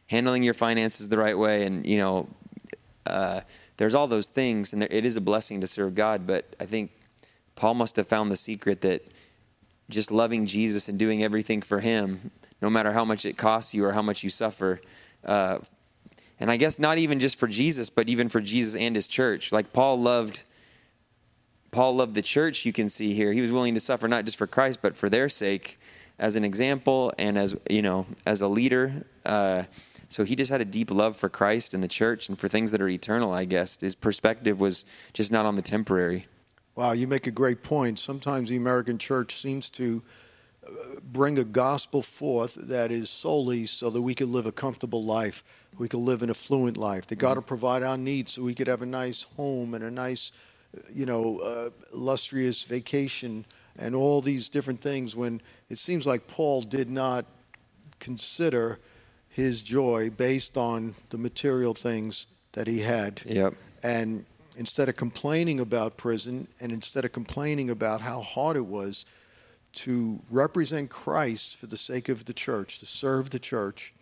handling 0.07 0.43
your 0.43 0.53
finances 0.53 1.07
the 1.07 1.17
right 1.17 1.37
way 1.37 1.65
and, 1.65 1.87
you 1.87 1.95
know, 1.95 2.27
uh, 3.05 3.39
there's 3.77 3.95
all 3.95 4.07
those 4.07 4.27
things, 4.27 4.73
and 4.73 4.81
there, 4.81 4.89
it 4.91 5.05
is 5.05 5.15
a 5.15 5.21
blessing 5.21 5.61
to 5.61 5.67
serve 5.67 5.95
God. 5.95 6.27
But 6.27 6.53
I 6.59 6.65
think 6.65 6.91
Paul 7.55 7.73
must 7.75 7.95
have 7.95 8.07
found 8.07 8.31
the 8.31 8.37
secret 8.37 8.81
that 8.81 9.05
just 9.89 10.11
loving 10.11 10.45
Jesus 10.45 10.89
and 10.89 10.97
doing 10.97 11.23
everything 11.23 11.61
for 11.61 11.79
Him, 11.79 12.31
no 12.61 12.69
matter 12.69 12.91
how 12.91 13.05
much 13.05 13.25
it 13.25 13.37
costs 13.37 13.73
you 13.73 13.85
or 13.85 13.93
how 13.93 14.01
much 14.01 14.23
you 14.23 14.29
suffer. 14.29 14.81
Uh, 15.23 15.59
and 16.39 16.51
I 16.51 16.57
guess 16.57 16.79
not 16.79 16.97
even 16.97 17.19
just 17.19 17.37
for 17.37 17.47
Jesus, 17.47 17.89
but 17.89 18.09
even 18.09 18.29
for 18.29 18.41
Jesus 18.41 18.75
and 18.75 18.95
His 18.95 19.07
church. 19.07 19.51
Like 19.51 19.73
Paul 19.73 19.99
loved. 19.99 20.43
Paul 21.71 21.97
loved 21.97 22.15
the 22.15 22.21
church, 22.21 22.63
you 22.63 22.71
can 22.71 22.87
see 22.87 23.13
here. 23.13 23.33
He 23.33 23.41
was 23.41 23.51
willing 23.51 23.73
to 23.73 23.81
suffer 23.81 24.07
not 24.07 24.23
just 24.23 24.37
for 24.37 24.47
Christ, 24.47 24.79
but 24.81 24.95
for 24.95 25.09
their 25.09 25.27
sake 25.27 25.77
as 26.17 26.37
an 26.37 26.45
example 26.45 27.13
and 27.17 27.37
as, 27.37 27.53
you 27.69 27.81
know, 27.81 28.05
as 28.25 28.39
a 28.39 28.47
leader. 28.47 29.05
Uh, 29.25 29.63
so 30.07 30.23
he 30.23 30.37
just 30.37 30.49
had 30.49 30.61
a 30.61 30.65
deep 30.65 30.89
love 30.89 31.17
for 31.17 31.27
Christ 31.27 31.73
and 31.73 31.83
the 31.83 31.89
church 31.89 32.29
and 32.29 32.39
for 32.39 32.47
things 32.47 32.71
that 32.71 32.81
are 32.81 32.87
eternal, 32.87 33.33
I 33.33 33.43
guess. 33.43 33.77
His 33.81 33.93
perspective 33.93 34.61
was 34.61 34.85
just 35.11 35.33
not 35.33 35.45
on 35.45 35.57
the 35.57 35.61
temporary. 35.61 36.25
Wow, 36.75 36.91
you 36.91 37.07
make 37.07 37.25
a 37.25 37.31
great 37.31 37.63
point. 37.63 37.99
Sometimes 37.99 38.49
the 38.49 38.57
American 38.57 38.97
church 38.97 39.41
seems 39.41 39.69
to 39.71 40.03
uh, 40.67 40.71
bring 41.01 41.39
a 41.39 41.43
gospel 41.45 42.01
forth 42.01 42.55
that 42.55 42.91
is 42.91 43.09
solely 43.09 43.65
so 43.65 43.89
that 43.89 44.01
we 44.01 44.13
can 44.13 44.33
live 44.33 44.45
a 44.45 44.51
comfortable 44.51 45.03
life, 45.03 45.43
we 45.77 45.87
can 45.87 46.03
live 46.03 46.21
an 46.21 46.29
affluent 46.29 46.75
life. 46.75 47.07
That 47.07 47.17
God 47.17 47.37
will 47.37 47.43
provide 47.43 47.81
our 47.81 47.97
needs 47.97 48.33
so 48.33 48.41
we 48.41 48.53
could 48.53 48.67
have 48.67 48.81
a 48.81 48.85
nice 48.85 49.23
home 49.37 49.73
and 49.73 49.85
a 49.85 49.91
nice, 49.91 50.33
uh, 50.77 50.81
you 50.93 51.05
know, 51.05 51.39
uh, 51.39 51.69
illustrious 51.93 52.63
vacation 52.63 53.45
and 53.77 53.95
all 53.95 54.21
these 54.21 54.49
different 54.49 54.81
things. 54.81 55.15
When 55.15 55.41
it 55.69 55.79
seems 55.79 56.05
like 56.05 56.27
Paul 56.27 56.61
did 56.61 56.89
not 56.89 57.25
consider 57.99 58.79
his 59.29 59.61
joy 59.61 60.09
based 60.09 60.57
on 60.57 60.95
the 61.09 61.17
material 61.17 61.73
things 61.73 62.27
that 62.53 62.67
he 62.67 62.79
had. 62.79 63.21
Yep. 63.25 63.53
And 63.83 64.25
instead 64.57 64.89
of 64.89 64.95
complaining 64.95 65.59
about 65.59 65.97
prison 65.97 66.47
and 66.59 66.71
instead 66.71 67.05
of 67.05 67.11
complaining 67.11 67.69
about 67.69 68.01
how 68.01 68.21
hard 68.21 68.57
it 68.57 68.65
was 68.65 69.05
to 69.73 70.21
represent 70.29 70.89
Christ 70.89 71.57
for 71.57 71.67
the 71.67 71.77
sake 71.77 72.09
of 72.09 72.25
the 72.25 72.33
church, 72.33 72.79
to 72.79 72.85
serve 72.85 73.29
the 73.29 73.39
church, 73.39 73.93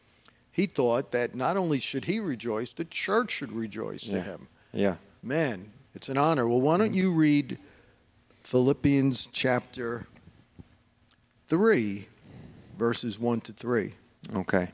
he 0.51 0.67
thought 0.67 1.11
that 1.11 1.33
not 1.33 1.57
only 1.57 1.79
should 1.79 2.05
he 2.05 2.19
rejoice, 2.19 2.73
the 2.73 2.85
church 2.85 3.31
should 3.31 3.51
rejoice 3.51 4.03
Yeah. 4.05 4.13
to 4.13 4.21
him. 4.21 4.47
Yeah. 4.71 4.95
Man, 5.23 5.71
it's 5.95 6.09
an 6.09 6.17
honor. 6.17 6.47
Well, 6.47 6.61
why 6.61 6.77
don't 6.77 6.89
mm-hmm. 6.89 6.97
you 6.97 7.11
read 7.13 7.57
Philippians 8.43 9.29
chapter 9.31 10.07
3, 11.47 12.07
verses 12.77 13.17
1 13.19 13.41
to 13.41 13.53
3? 13.53 13.93
Okay. 14.35 14.71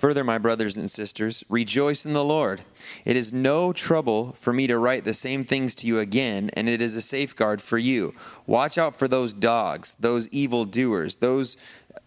Further, 0.00 0.24
my 0.24 0.38
brothers 0.38 0.78
and 0.78 0.90
sisters, 0.90 1.44
rejoice 1.50 2.06
in 2.06 2.14
the 2.14 2.24
Lord. 2.24 2.62
It 3.04 3.16
is 3.16 3.34
no 3.34 3.70
trouble 3.70 4.32
for 4.32 4.50
me 4.50 4.66
to 4.66 4.78
write 4.78 5.04
the 5.04 5.12
same 5.12 5.44
things 5.44 5.74
to 5.74 5.86
you 5.86 5.98
again, 5.98 6.50
and 6.54 6.70
it 6.70 6.80
is 6.80 6.96
a 6.96 7.02
safeguard 7.02 7.60
for 7.60 7.76
you. 7.76 8.14
Watch 8.46 8.78
out 8.78 8.96
for 8.96 9.06
those 9.06 9.34
dogs, 9.34 9.98
those 10.00 10.26
evil 10.28 10.64
doers, 10.64 11.16
those 11.16 11.58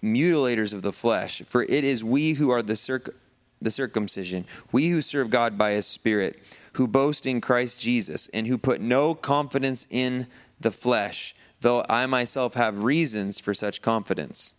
mutilators 0.03 0.73
of 0.73 0.81
the 0.81 0.91
flesh, 0.91 1.43
for 1.45 1.61
it 1.61 1.83
is 1.83 2.03
we 2.03 2.33
who 2.33 2.49
are 2.49 2.63
the, 2.63 2.75
circ- 2.75 3.15
the 3.61 3.69
circumcision, 3.69 4.47
we 4.71 4.89
who 4.89 4.99
serve 4.99 5.29
God 5.29 5.55
by 5.55 5.73
his 5.73 5.85
Spirit, 5.85 6.41
who 6.71 6.87
boast 6.87 7.27
in 7.27 7.41
Christ 7.41 7.79
Jesus, 7.79 8.27
and 8.33 8.47
who 8.47 8.57
put 8.57 8.81
no 8.81 9.13
confidence 9.13 9.85
in 9.91 10.25
the 10.59 10.71
flesh, 10.71 11.35
though 11.61 11.85
I 11.87 12.07
myself 12.07 12.55
have 12.55 12.83
reasons 12.83 13.37
for 13.37 13.53
such 13.53 13.83
confidence. 13.83 14.55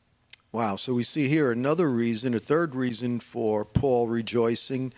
Wow. 0.54 0.76
So 0.76 0.94
we 0.94 1.02
see 1.02 1.26
here 1.26 1.50
another 1.50 1.88
reason, 1.90 2.32
a 2.32 2.38
third 2.38 2.76
reason 2.76 3.18
for 3.18 3.64
Paul 3.64 4.06
rejoicing 4.06 4.92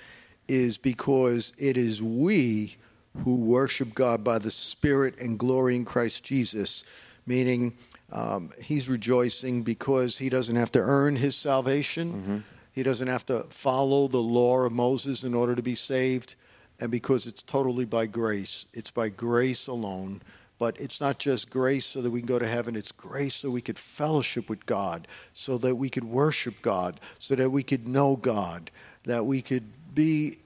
is 0.49 0.77
because 0.77 1.55
it 1.57 1.79
is 1.79 2.03
we 2.03 2.77
who 3.25 3.37
worship 3.37 3.95
God 3.95 4.23
by 4.23 4.39
the 4.39 4.51
Spirit 4.51 5.19
and 5.19 5.39
glory 5.39 5.75
in 5.75 5.87
Christ 5.87 6.23
Jesus, 6.25 6.85
meaning 7.25 7.73
um, 8.13 8.51
he's 8.61 8.87
rejoicing 8.87 9.63
because 9.63 10.19
he 10.19 10.29
doesn't 10.29 10.57
have 10.57 10.73
to 10.73 10.79
earn 10.79 11.17
his 11.17 11.35
salvation. 11.35 12.45
He 12.73 12.83
doesn't 12.83 13.09
have 13.09 13.25
to 13.25 13.47
follow 13.49 14.09
the 14.09 14.19
law 14.19 14.59
of 14.59 14.73
Moses 14.73 15.25
in 15.25 15.33
order 15.33 15.55
to 15.55 15.63
be 15.63 15.75
saved. 15.75 16.35
And 16.81 16.91
because 16.91 17.27
it's 17.27 17.43
totally 17.43 17.87
by 17.87 18.05
grace, 18.05 18.67
it's 18.75 18.91
by 18.91 19.09
grace 19.09 19.69
alone. 19.69 20.21
But 20.59 20.81
it's 20.81 21.01
not 21.01 21.19
just 21.19 21.51
grace 21.51 21.85
so 21.85 22.01
that 22.01 22.11
we 22.11 22.21
can 22.21 22.27
go 22.27 22.39
to 22.39 22.47
heaven, 22.49 22.77
it's 22.77 22.93
grace 22.93 23.35
so 23.35 23.51
we 23.51 23.61
could 23.61 23.79
fellowship 23.79 24.49
with 24.49 24.65
God, 24.65 25.07
so 25.35 25.59
that 25.59 25.77
we 25.77 25.91
could 25.91 26.05
worship 26.05 26.55
God, 26.63 26.99
so 27.19 27.35
that 27.35 27.51
we 27.51 27.63
could 27.63 27.87
know 27.87 28.17
God, 28.17 28.71
that 29.05 29.27
we 29.27 29.43
could 29.43 29.65
be 29.95 30.39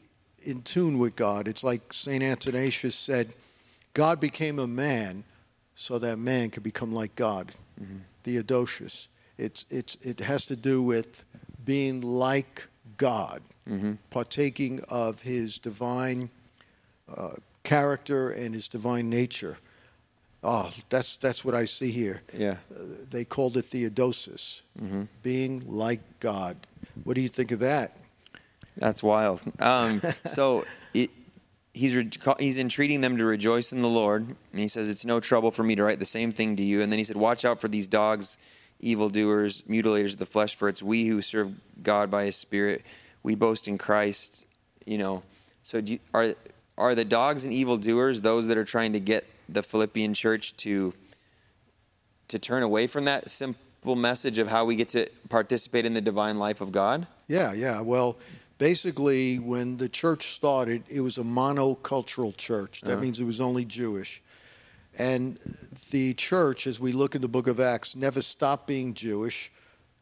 in 0.42 0.62
tune 0.62 0.98
with 0.98 1.14
God. 1.16 1.46
It's 1.46 1.62
like 1.62 1.92
St. 1.92 2.22
Athanasius 2.24 2.96
said 2.96 3.34
God 3.94 4.20
became 4.20 4.58
a 4.58 4.66
man 4.66 5.22
so 5.74 5.98
that 5.98 6.18
man 6.18 6.50
could 6.50 6.62
become 6.62 6.92
like 6.92 7.14
God. 7.14 7.52
Theodosius. 8.24 9.08
It's, 9.38 9.64
it's, 9.70 9.96
it 10.02 10.20
has 10.20 10.44
to 10.46 10.56
do 10.56 10.82
with 10.82 11.24
being 11.64 12.00
like 12.02 12.66
God, 12.98 13.42
partaking 14.10 14.82
of 14.88 15.20
his 15.22 15.58
divine 15.58 16.28
uh, 17.16 17.30
character 17.62 18.30
and 18.30 18.54
his 18.54 18.68
divine 18.68 19.08
nature. 19.08 19.56
Oh, 20.42 20.72
that's 20.88 21.16
that's 21.16 21.44
what 21.44 21.54
I 21.54 21.66
see 21.66 21.90
here. 21.90 22.22
Yeah. 22.32 22.56
Uh, 22.74 22.82
they 23.10 23.24
called 23.24 23.56
it 23.56 23.66
Theodosis, 23.70 24.62
being 25.22 25.62
like 25.66 26.00
God. 26.18 26.56
What 27.04 27.14
do 27.14 27.20
you 27.20 27.28
think 27.28 27.52
of 27.52 27.58
that? 27.60 27.96
That's 28.76 29.02
wild. 29.02 29.42
Um, 29.60 30.00
so 30.24 30.64
it, 30.94 31.10
he's 31.74 31.94
re- 31.94 32.10
he's 32.38 32.56
entreating 32.56 33.02
them 33.02 33.18
to 33.18 33.24
rejoice 33.24 33.72
in 33.72 33.82
the 33.82 33.88
Lord, 33.88 34.22
and 34.22 34.60
he 34.60 34.68
says, 34.68 34.88
"It's 34.88 35.04
no 35.04 35.20
trouble 35.20 35.50
for 35.50 35.62
me 35.62 35.74
to 35.74 35.84
write 35.84 35.98
the 35.98 36.06
same 36.06 36.32
thing 36.32 36.56
to 36.56 36.62
you." 36.62 36.80
And 36.80 36.90
then 36.90 36.98
he 36.98 37.04
said, 37.04 37.16
"Watch 37.16 37.44
out 37.44 37.60
for 37.60 37.68
these 37.68 37.86
dogs, 37.86 38.38
evildoers, 38.80 39.62
mutilators 39.68 40.14
of 40.14 40.18
the 40.18 40.26
flesh, 40.26 40.54
for 40.54 40.70
it's 40.70 40.82
we 40.82 41.06
who 41.06 41.20
serve 41.20 41.52
God 41.82 42.10
by 42.10 42.24
His 42.24 42.36
Spirit. 42.36 42.82
We 43.22 43.34
boast 43.34 43.68
in 43.68 43.76
Christ." 43.76 44.46
You 44.86 44.96
know, 44.96 45.22
so 45.62 45.82
do 45.82 45.94
you, 45.94 45.98
are 46.14 46.34
are 46.78 46.94
the 46.94 47.04
dogs 47.04 47.44
and 47.44 47.52
evildoers 47.52 48.22
those 48.22 48.46
that 48.46 48.56
are 48.56 48.64
trying 48.64 48.94
to 48.94 49.00
get 49.00 49.26
the 49.52 49.62
Philippian 49.62 50.14
church 50.14 50.56
to 50.58 50.94
to 52.28 52.38
turn 52.38 52.62
away 52.62 52.86
from 52.86 53.04
that 53.06 53.28
simple 53.30 53.96
message 53.96 54.38
of 54.38 54.46
how 54.46 54.64
we 54.64 54.76
get 54.76 54.88
to 54.90 55.08
participate 55.28 55.84
in 55.84 55.94
the 55.94 56.00
divine 56.00 56.38
life 56.38 56.60
of 56.60 56.70
God? 56.70 57.06
Yeah, 57.26 57.52
yeah. 57.52 57.80
Well, 57.80 58.18
basically, 58.58 59.40
when 59.40 59.76
the 59.76 59.88
church 59.88 60.34
started, 60.36 60.84
it 60.88 61.00
was 61.00 61.18
a 61.18 61.24
monocultural 61.24 62.36
church. 62.36 62.82
That 62.82 62.92
uh-huh. 62.92 63.02
means 63.02 63.18
it 63.18 63.24
was 63.24 63.40
only 63.40 63.64
Jewish. 63.64 64.22
And 64.96 65.38
the 65.90 66.14
church, 66.14 66.66
as 66.66 66.78
we 66.78 66.92
look 66.92 67.14
in 67.14 67.22
the 67.22 67.28
book 67.28 67.46
of 67.46 67.58
Acts, 67.58 67.96
never 67.96 68.22
stopped 68.22 68.66
being 68.66 68.94
Jewish. 68.94 69.50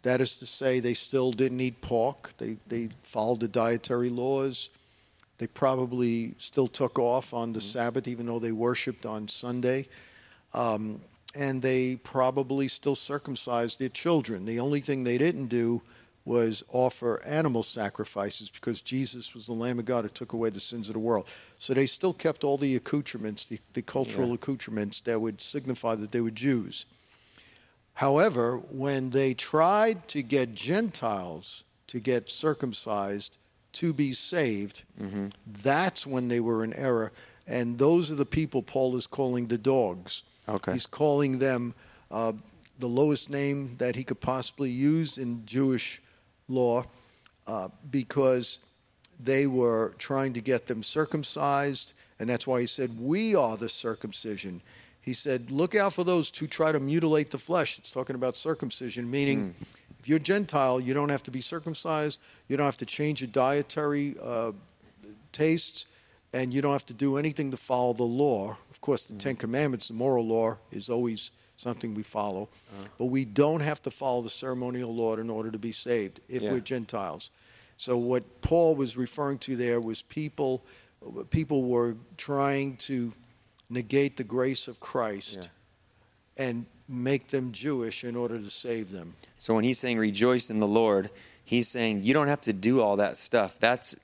That 0.03 0.21
is 0.21 0.39
to 0.39 0.47
say, 0.47 0.81
they 0.81 0.95
still 0.95 1.33
didn't 1.33 1.61
eat 1.61 1.81
pork, 1.81 2.33
they, 2.39 2.57
they 2.67 2.91
followed 3.03 3.41
the 3.41 3.49
dietary 3.49 4.11
laws. 4.11 4.71
They 5.39 5.47
probably 5.47 6.35
still 6.39 6.67
took 6.67 6.99
off 6.99 7.33
on 7.33 7.53
the 7.53 7.61
Sabbath, 7.61 8.09
even 8.09 8.27
though 8.27 8.41
they 8.41 8.53
worshiped 8.53 9.07
on 9.07 9.29
Sunday. 9.29 9.89
Um, 10.53 11.01
and 11.35 11.63
they 11.63 11.97
probably 11.97 12.69
still 12.69 12.95
circumcised 12.95 13.79
their 13.79 13.89
children. 13.91 14.45
The 14.47 14.61
only 14.61 14.81
thing 14.81 15.05
they 15.05 15.19
didn't 15.19 15.47
do 15.47 15.83
was 16.25 16.65
offer 16.73 17.23
animal 17.25 17.63
sacrifices 17.63 18.51
because 18.51 18.81
Jesus 18.81 19.35
was 19.35 19.47
the 19.47 19.53
Lamb 19.53 19.79
of 19.79 19.85
God 19.85 20.05
who 20.05 20.11
took 20.11 20.33
away 20.33 20.51
the 20.51 20.61
sins 20.61 20.89
of 20.89 20.95
the 20.95 20.99
world. 20.99 21.27
So 21.59 21.73
they 21.73 21.87
still 21.87 22.13
kept 22.13 22.45
all 22.45 22.59
the 22.59 22.77
accoutrements, 22.77 23.47
the, 23.47 23.59
the 23.75 23.83
cultural 23.83 24.29
Yeah. 24.29 24.35
accoutrements 24.35 25.01
that 25.03 25.21
would 25.21 25.41
signify 25.41 25.95
that 25.95 26.13
they 26.13 26.21
were 26.21 26.31
Jews. 26.31 26.85
However, 27.95 28.59
when 28.71 29.11
they 29.11 29.35
tried 29.35 30.07
to 30.09 30.23
get 30.23 30.55
Gentiles 30.55 31.65
to 31.89 31.99
get 31.99 32.31
circumcised 32.31 33.39
to 33.75 33.93
be 33.93 34.13
saved, 34.13 34.83
that's 35.63 36.07
when 36.07 36.29
they 36.29 36.41
were 36.41 36.65
in 36.65 36.73
error. 36.75 37.13
And 37.47 37.79
those 37.79 38.11
are 38.13 38.15
the 38.15 38.27
people 38.27 38.63
Paul 38.63 38.97
is 38.97 39.07
calling 39.07 39.47
the 39.47 39.59
dogs. 39.59 40.23
Okay. 40.49 40.73
He's 40.73 40.87
calling 40.87 41.39
them 41.39 41.75
uh, 42.11 42.33
the 42.79 42.87
lowest 42.87 43.31
name 43.31 43.75
that 43.79 43.97
he 43.97 44.05
could 44.05 44.21
possibly 44.21 44.71
use 44.71 45.19
in 45.19 45.45
Jewish 45.47 46.01
law 46.49 46.85
uh, 47.47 47.69
because 47.91 48.61
they 49.21 49.47
were 49.47 49.95
trying 49.99 50.33
to 50.35 50.41
get 50.41 50.67
them 50.67 50.83
circumcised. 50.83 51.95
And 52.21 52.29
that's 52.29 52.47
why 52.47 52.61
he 52.61 52.67
said, 52.67 52.91
We 52.99 53.35
are 53.35 53.57
the 53.57 53.69
circumcision. 53.69 54.61
He 55.01 55.13
said, 55.13 55.51
Look 55.51 55.75
out 55.75 55.93
for 55.93 56.05
those 56.05 56.31
who 56.37 56.47
try 56.47 56.73
to 56.73 56.81
mutilate 56.81 57.31
the 57.31 57.39
flesh. 57.39 57.79
It's 57.79 57.91
talking 57.91 58.17
about 58.17 58.37
circumcision, 58.37 59.11
meaning 59.11 59.55
if 59.99 60.09
you're 60.09 60.19
Gentile, 60.19 60.81
you 60.81 60.95
don't 60.95 61.09
have 61.09 61.23
to 61.25 61.31
be 61.31 61.41
circumcised, 61.41 62.21
you 62.49 62.57
don't 62.57 62.67
have 62.67 62.77
to 62.79 62.87
change 62.87 63.21
your 63.21 63.29
dietary 63.29 64.17
uh, 64.23 64.53
tastes, 65.33 65.87
and 66.33 66.53
you 66.53 66.63
don't 66.63 66.73
have 66.73 66.87
to 66.87 66.95
do 66.95 67.17
anything 67.17 67.51
to 67.51 67.57
follow 67.57 67.93
the 67.93 68.03
law. 68.05 68.57
Of 68.71 68.81
course, 68.81 69.03
the 69.05 69.15
Ten 69.15 69.35
Commandments, 69.37 69.89
the 69.89 69.95
moral 69.95 70.27
law, 70.27 70.57
is 70.71 70.89
always 70.89 71.31
something 71.57 71.95
we 71.95 72.05
follow, 72.05 72.49
but 72.99 73.07
we 73.07 73.25
don't 73.25 73.61
have 73.61 73.83
to 73.83 73.91
follow 73.91 74.23
the 74.23 74.31
ceremonial 74.31 74.95
law 74.95 75.17
in 75.17 75.29
order 75.29 75.51
to 75.51 75.59
be 75.59 75.73
saved 75.73 76.21
if 76.29 76.43
Yeah. 76.43 76.53
we're 76.53 76.61
Gentiles. 76.61 77.31
So 77.77 77.97
what 77.97 78.41
Paul 78.43 78.77
was 78.77 78.97
referring 78.97 79.39
to 79.41 79.57
there 79.57 79.81
was 79.81 80.03
people 80.03 80.63
people 81.31 81.63
were 81.65 81.97
trying 82.17 82.77
to 82.77 83.13
negate 83.71 84.17
the 84.17 84.25
grace 84.25 84.67
of 84.67 84.81
Christ 84.81 85.49
and 86.37 86.67
make 86.89 87.29
them 87.29 87.53
Jewish 87.53 88.05
in 88.05 88.17
order 88.17 88.39
to 88.39 88.51
save 88.51 88.93
them. 88.93 89.15
So 89.39 89.55
when 89.55 89.65
he's 89.65 89.79
saying 89.79 89.99
rejoice 89.99 90.51
in 90.51 90.61
the 90.61 90.67
Lord, 90.67 91.11
he's 91.45 91.69
saying 91.69 92.03
you 92.03 92.15
don't 92.15 92.29
have 92.29 92.41
to 92.43 92.53
do 92.53 92.81
all 92.81 92.97
that 92.97 93.17
stuff. 93.17 93.59
That's 93.61 93.95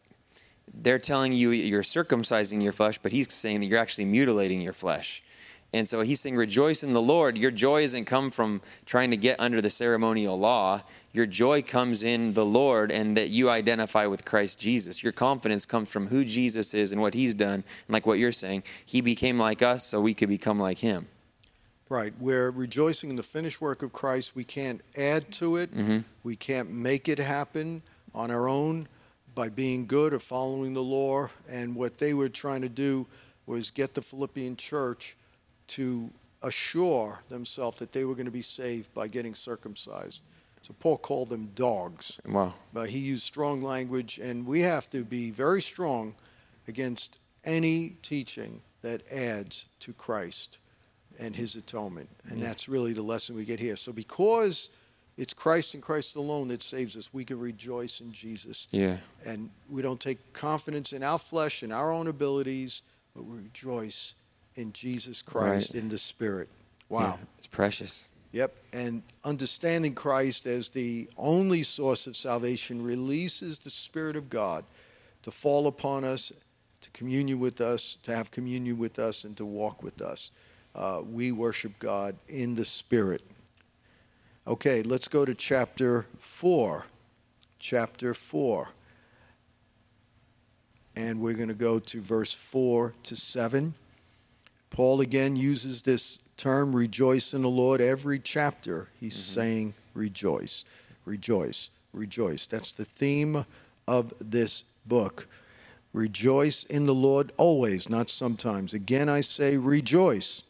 they're 0.72 0.98
telling 0.98 1.32
you 1.32 1.50
you're 1.50 1.82
circumcising 1.82 2.62
your 2.62 2.72
flesh, 2.72 2.98
but 2.98 3.12
he's 3.12 3.32
saying 3.32 3.60
that 3.60 3.66
you're 3.66 3.78
actually 3.78 4.06
mutilating 4.06 4.60
your 4.60 4.72
flesh. 4.72 5.22
And 5.72 5.88
so 5.88 6.02
he's 6.02 6.20
saying, 6.20 6.36
rejoice 6.36 6.84
in 6.84 6.92
the 6.92 7.02
Lord. 7.02 7.36
Your 7.36 7.50
joy 7.50 7.82
doesn't 7.82 8.04
come 8.04 8.30
from 8.30 8.62
trying 8.86 9.10
to 9.10 9.16
get 9.16 9.40
under 9.40 9.60
the 9.60 9.70
ceremonial 9.70 10.38
law. 10.38 10.82
Your 11.12 11.26
joy 11.26 11.62
comes 11.62 12.04
in 12.04 12.34
the 12.34 12.44
Lord 12.44 12.92
and 12.92 13.16
that 13.16 13.30
you 13.30 13.50
identify 13.50 14.06
with 14.06 14.24
Christ 14.24 14.60
Jesus. 14.60 15.02
Your 15.02 15.12
confidence 15.12 15.66
comes 15.66 15.90
from 15.90 16.06
who 16.06 16.24
Jesus 16.24 16.74
is 16.74 16.92
and 16.92 17.00
what 17.00 17.14
he's 17.14 17.34
done. 17.34 17.54
And 17.54 17.64
like 17.88 18.06
what 18.06 18.20
you're 18.20 18.30
saying, 18.30 18.62
he 18.86 19.00
became 19.00 19.36
like 19.36 19.62
us 19.62 19.84
so 19.84 20.00
we 20.00 20.14
could 20.14 20.28
become 20.28 20.60
like 20.60 20.78
him. 20.78 21.08
Right. 21.88 22.14
We're 22.18 22.50
rejoicing 22.50 23.10
in 23.10 23.16
the 23.16 23.22
finished 23.22 23.60
work 23.60 23.82
of 23.82 23.92
Christ. 23.92 24.34
We 24.34 24.44
can't 24.44 24.80
add 24.96 25.30
to 25.32 25.56
it, 25.56 25.74
mm-hmm. 25.74 25.98
we 26.22 26.36
can't 26.36 26.70
make 26.70 27.08
it 27.08 27.18
happen 27.18 27.82
on 28.14 28.30
our 28.30 28.48
own 28.48 28.88
by 29.34 29.48
being 29.48 29.86
good 29.86 30.14
or 30.14 30.18
following 30.18 30.72
the 30.72 30.82
law. 30.82 31.28
And 31.48 31.74
what 31.74 31.98
they 31.98 32.14
were 32.14 32.28
trying 32.28 32.62
to 32.62 32.68
do 32.68 33.06
was 33.46 33.70
get 33.70 33.94
the 33.94 34.02
Philippian 34.02 34.56
church 34.56 35.16
to 35.68 36.10
assure 36.42 37.20
themselves 37.28 37.78
that 37.78 37.92
they 37.92 38.04
were 38.04 38.14
going 38.14 38.26
to 38.26 38.32
be 38.32 38.42
saved 38.42 38.92
by 38.94 39.08
getting 39.08 39.34
circumcised. 39.34 40.20
So 40.62 40.74
Paul 40.78 40.98
called 40.98 41.28
them 41.28 41.50
dogs. 41.54 42.20
Wow. 42.26 42.54
But 42.72 42.88
he 42.88 42.98
used 42.98 43.24
strong 43.24 43.60
language, 43.60 44.18
and 44.18 44.46
we 44.46 44.60
have 44.60 44.88
to 44.90 45.04
be 45.04 45.30
very 45.30 45.60
strong 45.60 46.14
against 46.68 47.18
any 47.44 47.96
teaching 48.02 48.62
that 48.80 49.02
adds 49.12 49.66
to 49.80 49.92
Christ 49.92 50.58
and 51.18 51.34
his 51.34 51.56
atonement. 51.56 52.08
And 52.28 52.38
mm. 52.38 52.42
that's 52.42 52.68
really 52.68 52.92
the 52.92 53.02
lesson 53.02 53.36
we 53.36 53.44
get 53.44 53.60
here. 53.60 53.76
So 53.76 53.92
because 53.92 54.70
it's 55.16 55.32
Christ 55.32 55.74
and 55.74 55.82
Christ 55.82 56.16
alone 56.16 56.48
that 56.48 56.62
saves 56.62 56.96
us, 56.96 57.10
we 57.12 57.24
can 57.24 57.38
rejoice 57.38 58.00
in 58.00 58.12
Jesus. 58.12 58.66
Yeah. 58.70 58.96
And 59.24 59.48
we 59.68 59.82
don't 59.82 60.00
take 60.00 60.32
confidence 60.32 60.92
in 60.92 61.02
our 61.02 61.18
flesh 61.18 61.62
and 61.62 61.72
our 61.72 61.92
own 61.92 62.08
abilities, 62.08 62.82
but 63.14 63.24
we 63.24 63.36
rejoice 63.36 64.14
in 64.56 64.72
Jesus 64.72 65.22
Christ 65.22 65.74
Right. 65.74 65.82
in 65.82 65.88
the 65.88 65.98
Spirit. 65.98 66.48
Yeah, 66.90 66.96
Wow. 66.96 67.18
it's 67.38 67.46
precious. 67.46 68.08
Yep. 68.32 68.56
And 68.72 69.02
understanding 69.22 69.94
Christ 69.94 70.46
as 70.46 70.68
the 70.68 71.08
only 71.16 71.62
source 71.62 72.08
of 72.08 72.16
salvation 72.16 72.82
releases 72.82 73.60
the 73.60 73.70
Spirit 73.70 74.16
of 74.16 74.28
God 74.28 74.64
to 75.22 75.30
fall 75.30 75.68
upon 75.68 76.04
us, 76.04 76.32
to 76.80 76.90
communion 76.90 77.38
with 77.38 77.60
us, 77.60 77.96
to 78.02 78.14
have 78.14 78.32
communion 78.32 78.76
with 78.76 78.98
us, 78.98 79.24
and 79.24 79.36
to 79.36 79.44
walk 79.44 79.84
with 79.84 80.02
us. 80.02 80.32
Uh, 80.74 81.02
we 81.08 81.32
worship 81.32 81.78
God 81.78 82.16
in 82.28 82.54
the 82.54 82.64
Spirit. 82.64 83.22
Okay, 84.46 84.82
let's 84.82 85.08
go 85.08 85.24
to 85.24 85.34
chapter 85.34 86.06
4. 86.18 86.84
Chapter 87.58 88.12
4. 88.12 88.68
And 90.96 91.20
we're 91.20 91.34
going 91.34 91.48
to 91.48 91.54
go 91.54 91.78
to 91.78 92.00
verse 92.00 92.32
4 92.32 92.92
to 93.04 93.16
7. 93.16 93.74
Paul 94.70 95.00
again 95.00 95.36
uses 95.36 95.82
this 95.82 96.18
term, 96.36 96.74
rejoice 96.74 97.32
in 97.32 97.42
the 97.42 97.48
Lord. 97.48 97.80
Every 97.80 98.18
chapter, 98.18 98.88
he's 99.00 99.16
saying, 99.16 99.74
rejoice, 99.94 100.64
rejoice, 101.04 101.70
rejoice. 101.92 102.46
That's 102.46 102.72
the 102.72 102.84
theme 102.84 103.46
of 103.86 104.12
this 104.20 104.64
book. 104.86 105.26
Rejoice 105.92 106.64
in 106.64 106.86
the 106.86 106.94
Lord 106.94 107.32
always, 107.36 107.88
not 107.88 108.10
sometimes. 108.10 108.74
Again, 108.74 109.08
I 109.08 109.20
say, 109.20 109.56
rejoice. 109.56 110.42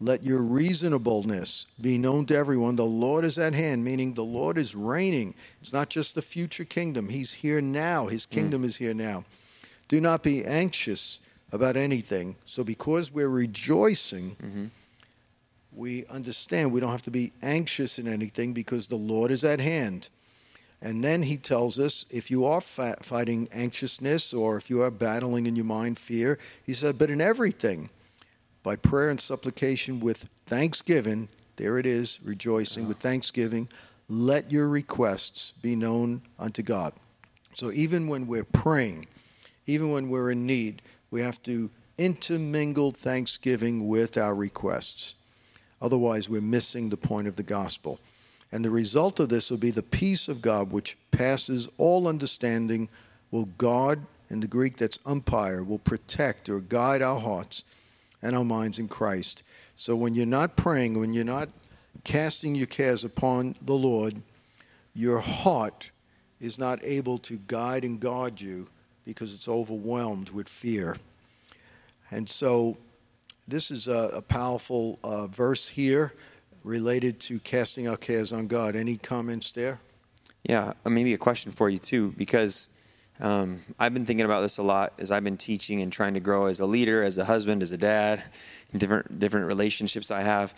Let 0.00 0.22
your 0.22 0.42
reasonableness 0.42 1.66
be 1.80 1.98
known 1.98 2.26
to 2.26 2.36
everyone. 2.36 2.76
The 2.76 2.84
Lord 2.84 3.24
is 3.24 3.36
at 3.36 3.52
hand, 3.52 3.84
meaning 3.84 4.14
the 4.14 4.24
Lord 4.24 4.56
is 4.56 4.74
reigning. 4.74 5.34
It's 5.60 5.72
not 5.72 5.88
just 5.88 6.14
the 6.14 6.22
future 6.22 6.64
kingdom, 6.64 7.08
He's 7.08 7.32
here 7.32 7.60
now. 7.60 8.06
His 8.06 8.24
hmm. 8.24 8.34
kingdom 8.34 8.64
is 8.64 8.76
here 8.76 8.94
now. 8.94 9.24
Do 9.88 10.00
not 10.00 10.22
be 10.22 10.44
anxious 10.44 11.18
about 11.50 11.76
anything. 11.76 12.36
So, 12.46 12.62
because 12.62 13.10
we're 13.10 13.28
rejoicing, 13.28 14.36
mm-hmm. 14.36 14.66
we 15.72 16.06
understand 16.06 16.70
we 16.70 16.80
don't 16.80 16.90
have 16.90 17.02
to 17.02 17.10
be 17.10 17.32
anxious 17.42 17.98
in 17.98 18.06
anything 18.06 18.52
because 18.52 18.86
the 18.86 18.96
Lord 18.96 19.30
is 19.30 19.44
at 19.44 19.58
hand. 19.58 20.10
And 20.80 21.02
then 21.02 21.24
he 21.24 21.36
tells 21.36 21.78
us 21.78 22.06
if 22.10 22.30
you 22.30 22.44
are 22.44 22.60
fa- 22.60 22.98
fighting 23.02 23.48
anxiousness 23.50 24.32
or 24.32 24.56
if 24.56 24.70
you 24.70 24.82
are 24.82 24.92
battling 24.92 25.46
in 25.46 25.56
your 25.56 25.64
mind 25.64 25.98
fear, 25.98 26.38
he 26.64 26.72
said, 26.72 26.98
but 26.98 27.10
in 27.10 27.20
everything, 27.20 27.90
by 28.68 28.76
prayer 28.76 29.08
and 29.08 29.18
supplication 29.18 29.98
with 29.98 30.28
thanksgiving, 30.44 31.26
there 31.56 31.78
it 31.78 31.86
is, 31.86 32.18
rejoicing 32.22 32.86
with 32.86 32.98
thanksgiving, 32.98 33.66
let 34.10 34.52
your 34.52 34.68
requests 34.68 35.54
be 35.62 35.74
known 35.74 36.20
unto 36.38 36.62
God. 36.62 36.92
So 37.54 37.72
even 37.72 38.08
when 38.08 38.26
we're 38.26 38.44
praying, 38.44 39.06
even 39.66 39.90
when 39.90 40.10
we're 40.10 40.32
in 40.32 40.44
need, 40.44 40.82
we 41.10 41.22
have 41.22 41.42
to 41.44 41.70
intermingle 41.96 42.92
thanksgiving 42.92 43.88
with 43.88 44.18
our 44.18 44.34
requests. 44.34 45.14
Otherwise, 45.80 46.28
we're 46.28 46.42
missing 46.42 46.90
the 46.90 46.96
point 46.98 47.26
of 47.26 47.36
the 47.36 47.42
gospel. 47.42 47.98
And 48.52 48.62
the 48.62 48.70
result 48.70 49.18
of 49.18 49.30
this 49.30 49.50
will 49.50 49.56
be 49.56 49.70
the 49.70 49.82
peace 49.82 50.28
of 50.28 50.42
God, 50.42 50.70
which 50.70 50.98
passes 51.10 51.70
all 51.78 52.06
understanding, 52.06 52.90
will 53.30 53.46
guard, 53.46 54.00
in 54.28 54.40
the 54.40 54.46
Greek 54.46 54.76
that's 54.76 54.98
umpire, 55.06 55.64
will 55.64 55.78
protect 55.78 56.50
or 56.50 56.60
guide 56.60 57.00
our 57.00 57.18
hearts 57.18 57.64
and 58.22 58.34
our 58.34 58.44
minds 58.44 58.78
in 58.78 58.88
Christ. 58.88 59.42
So 59.76 59.94
when 59.94 60.14
you're 60.14 60.26
not 60.26 60.56
praying, 60.56 60.98
when 60.98 61.14
you're 61.14 61.24
not 61.24 61.48
casting 62.04 62.54
your 62.54 62.66
cares 62.66 63.04
upon 63.04 63.56
the 63.62 63.74
Lord, 63.74 64.20
your 64.94 65.20
heart 65.20 65.90
is 66.40 66.58
not 66.58 66.82
able 66.82 67.18
to 67.18 67.38
guide 67.46 67.84
and 67.84 68.00
guard 68.00 68.40
you 68.40 68.68
because 69.04 69.34
it's 69.34 69.48
overwhelmed 69.48 70.30
with 70.30 70.48
fear. 70.48 70.96
And 72.10 72.28
so 72.28 72.76
this 73.46 73.70
is 73.70 73.88
a, 73.88 74.10
a 74.14 74.22
powerful 74.22 74.98
uh, 75.02 75.26
verse 75.28 75.68
here 75.68 76.14
related 76.64 77.18
to 77.20 77.38
casting 77.40 77.88
our 77.88 77.96
cares 77.96 78.32
on 78.32 78.46
God. 78.46 78.76
Any 78.76 78.96
comments 78.96 79.50
there? 79.50 79.80
Yeah, 80.44 80.72
uh, 80.84 80.90
maybe 80.90 81.14
a 81.14 81.18
question 81.18 81.52
for 81.52 81.70
you 81.70 81.78
too, 81.78 82.14
because 82.16 82.68
um, 83.20 83.60
I've 83.78 83.92
been 83.94 84.06
thinking 84.06 84.24
about 84.24 84.42
this 84.42 84.58
a 84.58 84.62
lot 84.62 84.92
as 84.98 85.10
I've 85.10 85.24
been 85.24 85.36
teaching 85.36 85.82
and 85.82 85.92
trying 85.92 86.14
to 86.14 86.20
grow 86.20 86.46
as 86.46 86.60
a 86.60 86.66
leader, 86.66 87.02
as 87.02 87.18
a 87.18 87.24
husband, 87.24 87.62
as 87.62 87.72
a 87.72 87.78
dad, 87.78 88.22
different 88.76 89.18
different 89.18 89.46
relationships 89.46 90.10
I 90.10 90.22
have. 90.22 90.54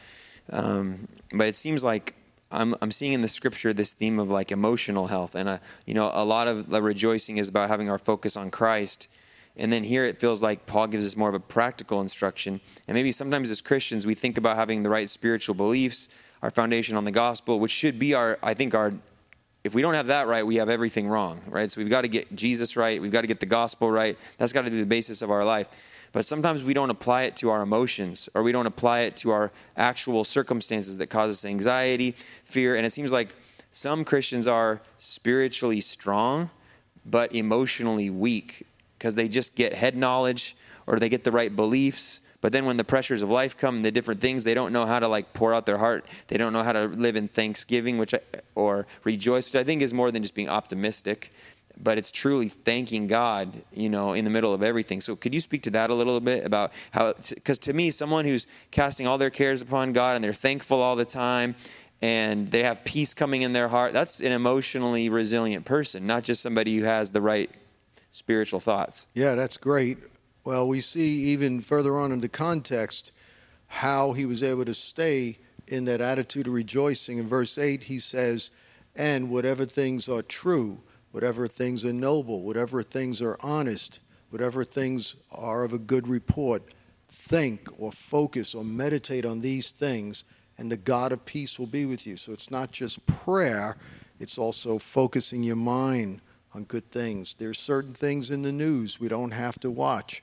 Um, 0.51 1.09
but 1.33 1.46
it 1.46 1.57
seems 1.57 1.85
like 1.85 2.14
I'm 2.51 2.75
I'm 2.83 2.90
seeing 2.90 3.12
in 3.12 3.23
the 3.23 3.29
scripture 3.29 3.73
this 3.73 3.92
theme 3.92 4.18
of 4.18 4.29
like 4.29 4.53
emotional 4.53 5.07
health, 5.07 5.35
and 5.35 5.49
uh, 5.49 5.59
you 5.87 5.94
know, 5.94 6.11
a 6.12 6.25
lot 6.25 6.49
of 6.49 6.68
the 6.70 6.83
rejoicing 6.83 7.38
is 7.38 7.49
about 7.49 7.68
having 7.68 7.88
our 7.88 7.99
focus 7.99 8.37
on 8.37 8.51
Christ. 8.51 9.09
And 9.57 9.73
then 9.73 9.85
here 9.85 10.05
it 10.05 10.20
feels 10.20 10.42
like 10.42 10.66
Paul 10.66 10.87
gives 10.87 11.07
us 11.07 11.16
more 11.16 11.29
of 11.29 11.35
a 11.35 11.40
practical 11.40 12.01
instruction. 12.01 12.61
And 12.87 12.94
maybe 12.94 13.12
sometimes 13.12 13.51
as 13.51 13.61
Christians, 13.61 14.07
we 14.07 14.14
think 14.14 14.38
about 14.38 14.57
having 14.57 14.85
the 14.85 14.90
right 14.90 15.11
spiritual 15.11 15.55
beliefs, 15.55 16.09
our 16.40 16.51
foundation 16.51 16.96
on 16.96 17.05
the 17.05 17.11
gospel, 17.11 17.59
which 17.59 17.73
should 17.73 17.99
be 17.99 18.14
our, 18.14 18.38
I 18.42 18.55
think, 18.55 18.75
our, 18.75 18.94
if 19.62 19.75
we 19.75 19.83
don't 19.83 19.94
have 19.94 20.07
that 20.07 20.27
right, 20.27 20.46
we 20.46 20.57
have 20.57 20.68
everything 20.68 21.09
wrong, 21.09 21.40
right? 21.46 21.70
So 21.70 21.81
we've 21.81 21.90
got 21.90 22.03
to 22.03 22.09
get 22.09 22.35
Jesus 22.35 22.77
right. 22.77 23.01
We've 23.01 23.12
got 23.12 23.20
to 23.23 23.27
get 23.27 23.40
the 23.40 23.46
gospel 23.46 23.90
right. 23.90 24.16
That's 24.38 24.53
got 24.53 24.62
to 24.62 24.70
be 24.70 24.81
the 24.81 24.87
basis 24.87 25.23
of 25.23 25.31
our 25.31 25.44
life. 25.44 25.68
But 26.12 26.27
sometimes 26.27 26.64
we 26.64 26.75
don't 26.75 26.90
apply 26.90 27.23
it 27.23 27.37
to 27.37 27.51
our 27.51 27.62
emotions 27.62 28.29
or 28.35 28.42
we 28.42 28.53
don't 28.53 28.66
apply 28.66 29.01
it 29.01 29.16
to 29.18 29.31
our 29.31 29.53
actual 29.77 30.25
circumstances 30.25 30.99
that 30.99 31.07
cause 31.07 31.31
us 31.31 31.44
anxiety, 31.44 32.16
fear. 32.44 32.75
And 32.75 32.85
it 32.85 32.92
seems 32.92 33.12
like 33.12 33.35
some 33.70 34.05
Christians 34.05 34.49
are 34.49 34.81
spiritually 34.99 35.81
strong, 35.81 36.51
but 37.07 37.33
emotionally 37.35 38.11
weak 38.11 38.66
because 38.99 39.14
they 39.14 39.29
just 39.29 39.55
get 39.55 39.75
head 39.75 39.96
knowledge 39.96 40.57
or 40.87 40.99
they 40.99 41.09
get 41.09 41.23
the 41.23 41.33
right 41.33 41.55
beliefs. 41.55 42.20
But 42.40 42.53
then 42.53 42.64
when 42.64 42.76
the 42.79 42.85
pressures 42.85 43.22
of 43.22 43.29
life 43.29 43.57
come, 43.57 43.83
the 43.83 43.90
different 43.90 44.20
things, 44.20 44.44
they 44.44 44.55
don't 44.55 44.72
know 44.72 44.87
how 44.87 44.98
to 44.98 45.09
like 45.09 45.33
pour 45.35 45.53
out 45.53 45.66
their 45.66 45.79
heart. 45.79 46.07
They 46.29 46.38
don't 46.38 46.53
know 46.53 46.62
how 46.62 46.72
to 46.72 46.87
live 46.87 47.16
in 47.16 47.29
thanksgiving, 47.29 47.98
which 47.98 48.14
I, 48.14 48.20
or 48.55 48.87
rejoice, 49.05 49.46
which 49.46 49.57
I 49.57 49.64
think 49.64 49.83
is 49.83 49.92
more 49.92 50.11
than 50.11 50.22
just 50.22 50.35
being 50.35 50.48
optimistic, 50.48 51.33
but 51.83 51.98
it's 51.98 52.11
truly 52.11 52.48
thanking 52.48 53.07
God, 53.07 53.62
you 53.72 53.88
know, 53.88 54.12
in 54.12 54.24
the 54.24 54.31
middle 54.31 54.55
of 54.55 54.62
everything. 54.62 55.00
So 55.00 55.16
could 55.16 55.35
you 55.35 55.40
speak 55.40 55.62
to 55.64 55.70
that 55.72 55.90
a 55.90 55.94
little 55.94 56.20
bit 56.20 56.44
about 56.44 56.72
how? 56.92 57.14
Because 57.29 57.59
to 57.59 57.72
me, 57.72 57.90
someone 57.90 58.24
who's 58.24 58.46
casting 58.70 59.07
all 59.07 59.18
their 59.18 59.31
cares 59.31 59.61
upon 59.62 59.92
God 59.92 60.16
and 60.16 60.24
they're 60.24 60.33
thankful 60.33 60.81
all 60.81 60.96
the 60.96 61.05
time, 61.05 61.55
and 62.03 62.50
they 62.50 62.62
have 62.62 62.85
peace 62.85 63.12
coming 63.12 63.42
in 63.42 63.53
their 63.53 63.68
heart, 63.68 63.92
that's 63.92 64.20
an 64.20 64.33
emotionally 64.33 65.11
resilient 65.11 65.66
person, 65.66 66.07
not 66.07 66.24
just 66.24 66.42
somebody 66.42 66.79
who 66.79 66.85
has 66.85 67.12
the 67.12 67.20
right 67.20 67.50
spiritual 68.12 68.61
thoughts. 68.61 69.07
Yeah, 69.14 69.35
that's 69.35 69.59
great. 69.59 69.98
Well, 70.44 70.66
we 70.66 70.81
see 70.81 71.24
even 71.33 71.61
further 71.61 71.98
on 71.98 72.12
in 72.12 72.20
the 72.20 72.29
context 72.29 73.12
how 73.66 74.12
he 74.12 74.24
was 74.24 74.42
able 74.42 74.64
to 74.64 74.74
stay 74.74 75.38
in 75.66 75.85
that 75.85 76.00
attitude 76.00 76.46
of 76.46 76.55
rejoicing. 76.55 77.18
In 77.18 77.26
verse 77.26 77.59
8, 77.59 77.83
he 77.83 77.98
says, 77.98 78.50
And 78.96 79.31
whatever 79.31 79.66
things 79.66 80.09
are 80.09 80.22
true, 80.22 80.81
whatever 81.12 81.46
things 81.46 81.85
are 81.85 81.92
noble, 81.92 82.42
whatever 82.42 82.83
things 82.83 83.20
are 83.20 83.37
honest, 83.40 84.00
whatever 84.31 84.64
things 84.64 85.14
are 85.31 85.62
of 85.62 85.72
a 85.72 85.79
good 85.79 86.09
report, 86.09 86.62
think 87.11 87.68
or 87.79 87.92
focus 87.92 88.55
or 88.55 88.64
meditate 88.64 89.24
on 89.24 89.40
these 89.40 89.70
things, 89.70 90.24
and 90.59 90.70
the 90.70 90.76
God 90.76 91.12
of 91.12 91.24
peace 91.24 91.59
will 91.59 91.66
be 91.66 91.85
with 91.85 92.07
you. 92.07 92.16
So 92.16 92.33
it's 92.33 92.50
not 92.50 92.70
just 92.70 93.05
prayer, 93.07 93.76
it's 94.18 94.38
also 94.38 94.79
focusing 94.79 95.42
your 95.42 95.57
mind 95.57 96.20
on 96.55 96.65
good 96.65 96.91
things. 96.91 97.35
There's 97.39 97.59
certain 97.59 97.95
things 97.95 98.31
in 98.31 98.43
the 98.43 98.53
news 98.53 98.99
we 98.99 99.09
don't 99.09 99.31
have 99.31 99.59
to 99.61 99.71
watch. 99.71 100.23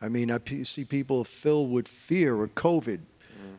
I 0.00 0.08
mean, 0.08 0.30
I 0.30 0.38
see 0.64 0.84
people 0.84 1.24
filled 1.24 1.70
with 1.70 1.86
fear 1.86 2.42
of 2.42 2.54
COVID. 2.54 3.00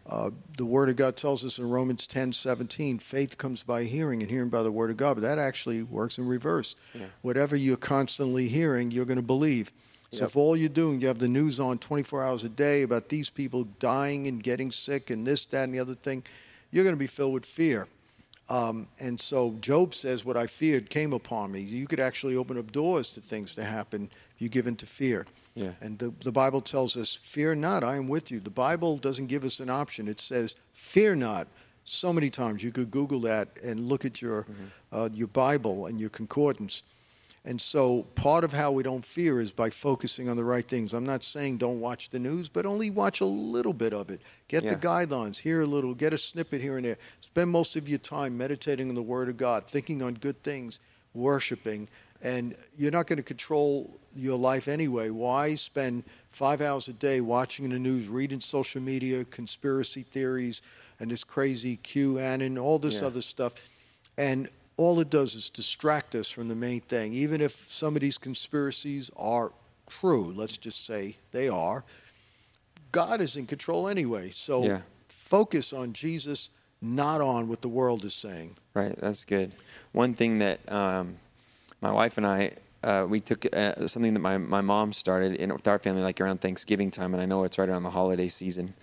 Uh, 0.05 0.31
the 0.57 0.65
Word 0.65 0.89
of 0.89 0.97
God 0.97 1.15
tells 1.15 1.45
us 1.45 1.59
in 1.59 1.69
Romans 1.69 2.07
10 2.07 2.33
17, 2.33 2.99
faith 2.99 3.37
comes 3.37 3.63
by 3.63 3.83
hearing 3.83 4.21
and 4.21 4.29
hearing 4.29 4.49
by 4.49 4.61
the 4.61 4.71
Word 4.71 4.89
of 4.89 4.97
God. 4.97 5.15
But 5.15 5.21
that 5.21 5.39
actually 5.39 5.83
works 5.83 6.17
in 6.17 6.27
reverse. 6.27 6.75
Yeah. 6.93 7.05
Whatever 7.21 7.55
you're 7.55 7.77
constantly 7.77 8.49
hearing, 8.49 8.91
you're 8.91 9.05
going 9.05 9.17
to 9.17 9.21
believe. 9.21 9.71
So 10.11 10.19
yep. 10.19 10.29
if 10.29 10.35
all 10.35 10.57
you're 10.57 10.69
doing, 10.69 11.01
you 11.01 11.07
have 11.07 11.19
the 11.19 11.27
news 11.27 11.59
on 11.59 11.79
24 11.79 12.23
hours 12.23 12.43
a 12.43 12.49
day 12.49 12.83
about 12.83 13.09
these 13.09 13.29
people 13.29 13.63
dying 13.79 14.27
and 14.27 14.43
getting 14.43 14.71
sick 14.71 15.09
and 15.09 15.25
this, 15.25 15.45
that, 15.45 15.63
and 15.63 15.73
the 15.73 15.79
other 15.79 15.95
thing, 15.95 16.23
you're 16.69 16.83
going 16.83 16.95
to 16.95 16.99
be 16.99 17.07
filled 17.07 17.33
with 17.33 17.45
fear. 17.45 17.87
Um, 18.49 18.87
and 18.99 19.19
so 19.19 19.55
Job 19.61 19.95
says, 19.95 20.25
What 20.25 20.37
I 20.37 20.47
feared 20.47 20.89
came 20.89 21.13
upon 21.13 21.51
me. 21.51 21.61
You 21.61 21.87
could 21.87 21.99
actually 21.99 22.35
open 22.35 22.57
up 22.57 22.71
doors 22.71 23.13
to 23.13 23.21
things 23.21 23.55
to 23.55 23.63
happen 23.63 24.09
if 24.35 24.41
you 24.41 24.49
give 24.49 24.67
in 24.67 24.75
to 24.77 24.85
fear. 24.85 25.25
Yeah. 25.55 25.71
And 25.81 25.97
the, 25.99 26.13
the 26.23 26.31
Bible 26.31 26.61
tells 26.61 26.97
us, 26.97 27.15
Fear 27.15 27.55
not, 27.55 27.83
I 27.83 27.95
am 27.95 28.07
with 28.07 28.31
you. 28.31 28.39
The 28.39 28.49
Bible 28.49 28.97
doesn't 28.97 29.27
give 29.27 29.43
us 29.43 29.59
an 29.59 29.69
option. 29.69 30.07
It 30.07 30.19
says, 30.19 30.55
Fear 30.73 31.15
not. 31.15 31.47
So 31.85 32.13
many 32.13 32.29
times 32.29 32.63
you 32.63 32.71
could 32.71 32.91
Google 32.91 33.19
that 33.21 33.49
and 33.63 33.79
look 33.79 34.05
at 34.05 34.21
your, 34.21 34.43
mm-hmm. 34.43 34.63
uh, 34.91 35.09
your 35.13 35.27
Bible 35.27 35.87
and 35.87 35.99
your 35.99 36.09
concordance. 36.09 36.83
And 37.45 37.61
so 37.61 38.03
part 38.15 38.45
of 38.45 38.53
how 38.53 38.71
we 38.71 38.83
don't 38.83 39.03
fear 39.03 39.41
is 39.41 39.51
by 39.51 39.69
focusing 39.69 40.29
on 40.29 40.37
the 40.37 40.43
right 40.45 40.65
things. 40.65 40.93
I'm 40.93 41.05
not 41.05 41.25
saying 41.25 41.57
don't 41.57 41.81
watch 41.81 42.09
the 42.09 42.19
news, 42.19 42.47
but 42.47 42.65
only 42.65 42.89
watch 42.89 43.19
a 43.19 43.25
little 43.25 43.73
bit 43.73 43.93
of 43.93 44.09
it. 44.09 44.21
Get 44.47 44.63
yeah. 44.63 44.69
the 44.71 44.75
guidelines, 44.77 45.37
hear 45.37 45.61
a 45.61 45.65
little, 45.65 45.93
get 45.93 46.13
a 46.13 46.17
snippet 46.17 46.61
here 46.61 46.77
and 46.77 46.85
there. 46.85 46.97
Spend 47.19 47.51
most 47.51 47.75
of 47.75 47.89
your 47.89 47.99
time 47.99 48.37
meditating 48.37 48.87
on 48.87 48.95
the 48.95 49.01
Word 49.01 49.27
of 49.27 49.35
God, 49.35 49.65
thinking 49.67 50.01
on 50.01 50.13
good 50.13 50.41
things, 50.43 50.79
worshiping. 51.13 51.89
And 52.21 52.55
you're 52.77 52.91
not 52.91 53.07
going 53.07 53.17
to 53.17 53.23
control 53.23 53.99
your 54.15 54.37
life 54.37 54.69
anyway. 54.69 55.09
Why 55.09 55.55
spend 55.55 56.05
five 56.31 56.61
hours 56.61 56.87
a 56.87 56.93
day 56.93 57.19
watching 57.19 57.69
the 57.69 57.79
news, 57.79 58.07
reading 58.07 58.39
social 58.39 58.81
media, 58.81 59.25
conspiracy 59.25 60.03
theories, 60.03 60.61
and 61.01 61.11
this 61.11 61.25
crazy 61.25 61.77
QAnon, 61.83 62.45
and 62.45 62.57
all 62.57 62.79
this 62.79 63.01
yeah. 63.01 63.07
other 63.07 63.21
stuff? 63.21 63.53
And 64.17 64.47
all 64.77 64.99
it 64.99 65.09
does 65.09 65.35
is 65.35 65.49
distract 65.49 66.15
us 66.15 66.29
from 66.29 66.47
the 66.47 66.55
main 66.55 66.81
thing. 66.81 67.13
Even 67.13 67.41
if 67.41 67.71
some 67.71 67.95
of 67.95 68.01
these 68.01 68.17
conspiracies 68.17 69.11
are 69.15 69.51
true, 69.89 70.33
let's 70.35 70.57
just 70.57 70.85
say 70.85 71.15
they 71.31 71.49
are, 71.49 71.83
God 72.91 73.21
is 73.21 73.37
in 73.37 73.45
control 73.45 73.87
anyway. 73.87 74.29
So 74.31 74.63
yeah. 74.63 74.81
focus 75.07 75.73
on 75.73 75.93
Jesus, 75.93 76.49
not 76.81 77.21
on 77.21 77.47
what 77.47 77.61
the 77.61 77.67
world 77.67 78.03
is 78.05 78.13
saying. 78.13 78.55
Right, 78.73 78.95
that's 78.99 79.23
good. 79.23 79.51
One 79.91 80.13
thing 80.13 80.39
that 80.39 80.59
um, 80.71 81.17
my 81.81 81.91
wife 81.91 82.17
and 82.17 82.25
I, 82.25 82.53
uh, 82.83 83.05
we 83.07 83.19
took 83.19 83.45
uh, 83.55 83.87
something 83.87 84.13
that 84.13 84.19
my, 84.19 84.37
my 84.37 84.61
mom 84.61 84.93
started 84.93 85.35
in, 85.35 85.53
with 85.53 85.67
our 85.67 85.79
family, 85.79 86.01
like 86.01 86.19
around 86.19 86.41
Thanksgiving 86.41 86.91
time, 86.91 87.13
and 87.13 87.21
I 87.21 87.25
know 87.25 87.43
it's 87.43 87.57
right 87.57 87.69
around 87.69 87.83
the 87.83 87.91
holiday 87.91 88.27
season 88.27 88.73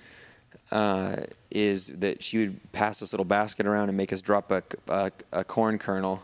uh, 0.71 1.17
is 1.51 1.89
that 1.89 2.23
she 2.23 2.39
would 2.39 2.73
pass 2.73 3.01
this 3.01 3.13
little 3.13 3.25
basket 3.25 3.67
around 3.67 3.89
and 3.89 3.97
make 3.97 4.13
us 4.13 4.23
drop 4.23 4.51
a, 4.51 4.63
a, 4.89 5.11
a, 5.33 5.45
corn 5.45 5.79
kernel 5.79 6.23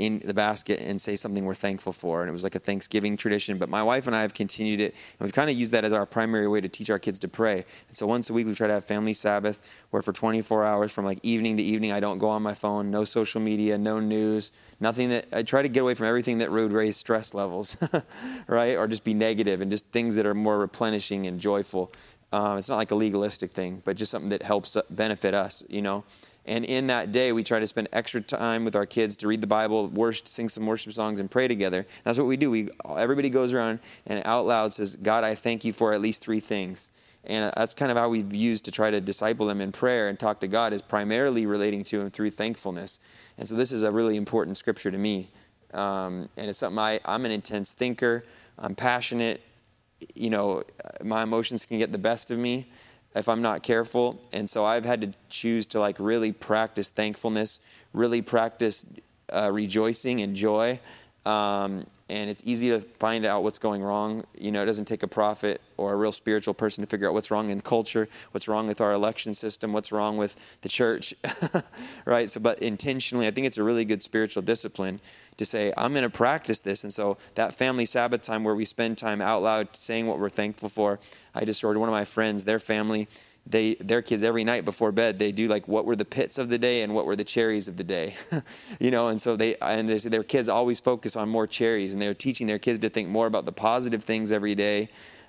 in 0.00 0.22
the 0.24 0.32
basket 0.32 0.80
and 0.80 0.98
say 1.00 1.14
something 1.14 1.44
we're 1.44 1.54
thankful 1.54 1.92
for. 1.92 2.22
And 2.22 2.30
it 2.30 2.32
was 2.32 2.42
like 2.42 2.54
a 2.54 2.58
Thanksgiving 2.58 3.18
tradition. 3.18 3.58
But 3.58 3.68
my 3.68 3.82
wife 3.82 4.06
and 4.06 4.16
I 4.16 4.22
have 4.22 4.32
continued 4.32 4.80
it, 4.80 4.94
and 5.18 5.26
we've 5.26 5.34
kind 5.34 5.50
of 5.50 5.56
used 5.56 5.72
that 5.72 5.84
as 5.84 5.92
our 5.92 6.06
primary 6.06 6.48
way 6.48 6.60
to 6.60 6.68
teach 6.68 6.88
our 6.88 6.98
kids 6.98 7.18
to 7.18 7.28
pray. 7.28 7.66
And 7.88 7.96
so 7.96 8.06
once 8.06 8.30
a 8.30 8.32
week, 8.32 8.46
we 8.46 8.54
try 8.54 8.66
to 8.66 8.72
have 8.72 8.86
family 8.86 9.12
Sabbath, 9.12 9.58
where 9.90 10.00
for 10.00 10.14
24 10.14 10.64
hours, 10.64 10.90
from 10.90 11.04
like 11.04 11.18
evening 11.22 11.58
to 11.58 11.62
evening, 11.62 11.92
I 11.92 12.00
don't 12.00 12.18
go 12.18 12.28
on 12.28 12.42
my 12.42 12.54
phone, 12.54 12.90
no 12.90 13.04
social 13.04 13.42
media, 13.42 13.76
no 13.76 14.00
news, 14.00 14.52
nothing 14.78 15.10
that 15.10 15.26
I 15.32 15.42
try 15.42 15.60
to 15.60 15.68
get 15.68 15.80
away 15.80 15.94
from 15.94 16.06
everything 16.06 16.38
that 16.38 16.50
would 16.50 16.72
raise 16.72 16.96
stress 16.96 17.34
levels, 17.34 17.76
right? 18.46 18.76
Or 18.76 18.86
just 18.86 19.04
be 19.04 19.12
negative 19.12 19.60
and 19.60 19.70
just 19.70 19.84
things 19.86 20.16
that 20.16 20.24
are 20.24 20.34
more 20.34 20.58
replenishing 20.58 21.26
and 21.26 21.38
joyful. 21.38 21.92
Um, 22.32 22.58
it's 22.58 22.68
not 22.68 22.76
like 22.76 22.90
a 22.90 22.94
legalistic 22.94 23.50
thing, 23.52 23.82
but 23.84 23.96
just 23.96 24.10
something 24.10 24.30
that 24.30 24.42
helps 24.42 24.76
benefit 24.90 25.34
us, 25.34 25.64
you 25.68 25.82
know. 25.82 26.04
And 26.46 26.64
in 26.64 26.86
that 26.86 27.12
day, 27.12 27.32
we 27.32 27.44
try 27.44 27.58
to 27.58 27.66
spend 27.66 27.88
extra 27.92 28.20
time 28.20 28.64
with 28.64 28.74
our 28.74 28.86
kids 28.86 29.16
to 29.18 29.28
read 29.28 29.40
the 29.40 29.46
Bible, 29.46 29.88
worship, 29.88 30.26
sing 30.26 30.48
some 30.48 30.66
worship 30.66 30.92
songs, 30.92 31.20
and 31.20 31.30
pray 31.30 31.48
together. 31.48 31.86
That's 32.04 32.18
what 32.18 32.26
we 32.26 32.36
do. 32.36 32.50
We 32.50 32.68
everybody 32.96 33.30
goes 33.30 33.52
around 33.52 33.80
and 34.06 34.22
out 34.24 34.46
loud 34.46 34.72
says, 34.72 34.96
"God, 34.96 35.22
I 35.22 35.34
thank 35.34 35.64
you 35.64 35.72
for 35.72 35.92
at 35.92 36.00
least 36.00 36.22
three 36.22 36.40
things." 36.40 36.88
And 37.24 37.52
that's 37.56 37.74
kind 37.74 37.90
of 37.90 37.98
how 37.98 38.08
we've 38.08 38.32
used 38.32 38.64
to 38.64 38.70
try 38.70 38.90
to 38.90 39.00
disciple 39.00 39.46
them 39.46 39.60
in 39.60 39.72
prayer 39.72 40.08
and 40.08 40.18
talk 40.18 40.40
to 40.40 40.48
God 40.48 40.72
is 40.72 40.80
primarily 40.80 41.44
relating 41.44 41.84
to 41.84 42.00
Him 42.00 42.10
through 42.10 42.30
thankfulness. 42.30 42.98
And 43.36 43.46
so 43.48 43.54
this 43.54 43.72
is 43.72 43.82
a 43.82 43.92
really 43.92 44.16
important 44.16 44.56
scripture 44.56 44.90
to 44.90 44.96
me. 44.96 45.28
Um, 45.74 46.28
and 46.36 46.48
it's 46.48 46.58
something 46.58 46.78
I, 46.78 47.00
I'm 47.04 47.26
an 47.26 47.30
intense 47.30 47.72
thinker. 47.72 48.24
I'm 48.58 48.74
passionate 48.74 49.42
you 50.14 50.30
know, 50.30 50.62
my 51.02 51.22
emotions 51.22 51.64
can 51.64 51.78
get 51.78 51.92
the 51.92 51.98
best 51.98 52.30
of 52.30 52.38
me 52.38 52.66
if 53.14 53.28
I'm 53.28 53.42
not 53.42 53.62
careful. 53.62 54.20
And 54.32 54.48
so 54.48 54.64
I've 54.64 54.84
had 54.84 55.00
to 55.00 55.12
choose 55.28 55.66
to 55.68 55.80
like 55.80 55.96
really 55.98 56.32
practice 56.32 56.90
thankfulness, 56.90 57.58
really 57.92 58.22
practice 58.22 58.86
uh, 59.32 59.50
rejoicing 59.52 60.20
and 60.20 60.34
joy. 60.34 60.80
Um, 61.26 61.86
and 62.10 62.28
it's 62.28 62.42
easy 62.44 62.70
to 62.70 62.80
find 62.80 63.24
out 63.24 63.44
what's 63.44 63.60
going 63.60 63.82
wrong. 63.82 64.24
You 64.36 64.50
know, 64.50 64.62
it 64.62 64.66
doesn't 64.66 64.86
take 64.86 65.04
a 65.04 65.08
prophet 65.08 65.60
or 65.76 65.92
a 65.92 65.96
real 65.96 66.10
spiritual 66.10 66.54
person 66.54 66.82
to 66.82 66.88
figure 66.88 67.06
out 67.06 67.14
what's 67.14 67.30
wrong 67.30 67.50
in 67.50 67.60
culture, 67.60 68.08
what's 68.32 68.48
wrong 68.48 68.66
with 68.66 68.80
our 68.80 68.92
election 68.92 69.32
system, 69.32 69.72
what's 69.72 69.92
wrong 69.92 70.16
with 70.16 70.34
the 70.62 70.68
church, 70.68 71.14
right? 72.04 72.28
So, 72.28 72.40
but 72.40 72.58
intentionally, 72.58 73.28
I 73.28 73.30
think 73.30 73.46
it's 73.46 73.58
a 73.58 73.62
really 73.62 73.84
good 73.84 74.02
spiritual 74.02 74.42
discipline 74.42 75.00
to 75.36 75.44
say, 75.44 75.72
I'm 75.76 75.92
going 75.92 76.02
to 76.02 76.10
practice 76.10 76.58
this. 76.58 76.82
And 76.82 76.92
so 76.92 77.16
that 77.36 77.54
family 77.54 77.86
Sabbath 77.86 78.22
time 78.22 78.42
where 78.42 78.56
we 78.56 78.64
spend 78.64 78.98
time 78.98 79.20
out 79.22 79.42
loud 79.42 79.68
saying 79.74 80.08
what 80.08 80.18
we're 80.18 80.30
thankful 80.30 80.68
for, 80.68 80.98
I 81.32 81.44
just 81.44 81.62
heard 81.62 81.76
one 81.76 81.88
of 81.88 81.92
my 81.92 82.04
friends, 82.04 82.44
their 82.44 82.58
family, 82.58 83.08
they 83.46 83.74
their 83.76 84.02
kids 84.02 84.22
every 84.22 84.44
night 84.44 84.64
before 84.64 84.92
bed 84.92 85.18
they 85.18 85.32
do 85.32 85.48
like 85.48 85.66
what 85.66 85.84
were 85.84 85.96
the 85.96 86.04
pits 86.04 86.38
of 86.38 86.48
the 86.48 86.58
day 86.58 86.82
and 86.82 86.94
what 86.94 87.06
were 87.06 87.16
the 87.16 87.24
cherries 87.24 87.68
of 87.68 87.76
the 87.76 87.84
day 87.84 88.14
you 88.78 88.90
know 88.90 89.08
and 89.08 89.20
so 89.20 89.36
they 89.36 89.56
and 89.56 89.88
they 89.88 89.98
their 89.98 90.22
kids 90.22 90.48
always 90.48 90.78
focus 90.80 91.16
on 91.16 91.28
more 91.28 91.46
cherries 91.46 91.92
and 91.92 92.00
they're 92.00 92.14
teaching 92.14 92.46
their 92.46 92.58
kids 92.58 92.78
to 92.78 92.88
think 92.88 93.08
more 93.08 93.26
about 93.26 93.44
the 93.44 93.52
positive 93.52 94.04
things 94.04 94.32
every 94.32 94.54
day 94.54 94.88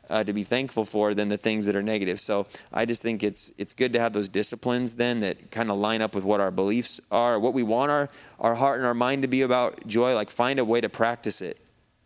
uh, 0.09 0.23
to 0.25 0.33
be 0.33 0.43
thankful 0.43 0.83
for 0.83 1.13
than 1.13 1.29
the 1.29 1.37
things 1.37 1.65
that 1.65 1.75
are 1.75 1.81
negative. 1.81 2.19
So 2.19 2.45
I 2.73 2.85
just 2.85 3.01
think 3.01 3.23
it's 3.23 3.51
it's 3.57 3.73
good 3.73 3.93
to 3.93 3.99
have 3.99 4.11
those 4.11 4.27
disciplines 4.27 4.95
then 4.95 5.21
that 5.21 5.51
kind 5.51 5.71
of 5.71 5.77
line 5.77 6.01
up 6.01 6.13
with 6.13 6.25
what 6.25 6.41
our 6.41 6.51
beliefs 6.51 6.99
are, 7.11 7.39
what 7.39 7.53
we 7.53 7.63
want 7.63 7.91
our 7.91 8.09
our 8.37 8.55
heart 8.55 8.77
and 8.77 8.85
our 8.85 8.93
mind 8.93 9.21
to 9.21 9.29
be 9.29 9.41
about 9.41 9.87
joy. 9.87 10.13
Like 10.13 10.29
find 10.29 10.59
a 10.59 10.65
way 10.65 10.81
to 10.81 10.89
practice 10.89 11.41
it 11.41 11.57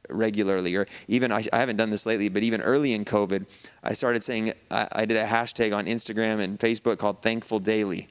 regularly 0.09 0.75
or 0.75 0.87
even 1.07 1.31
I, 1.31 1.45
I, 1.51 1.59
haven't 1.59 1.77
done 1.77 1.89
this 1.89 2.05
lately 2.05 2.29
but 2.29 2.43
even 2.43 2.61
early 2.61 2.93
in 2.93 3.05
covid 3.05 3.45
i 3.83 3.93
started 3.93 4.23
saying 4.23 4.53
i, 4.71 4.87
I 4.91 5.05
did 5.05 5.17
a 5.17 5.25
hashtag 5.25 5.75
on 5.75 5.85
instagram 5.85 6.39
and 6.39 6.59
facebook 6.59 6.97
called 6.97 7.21
thankful 7.21 7.59
daily 7.59 8.07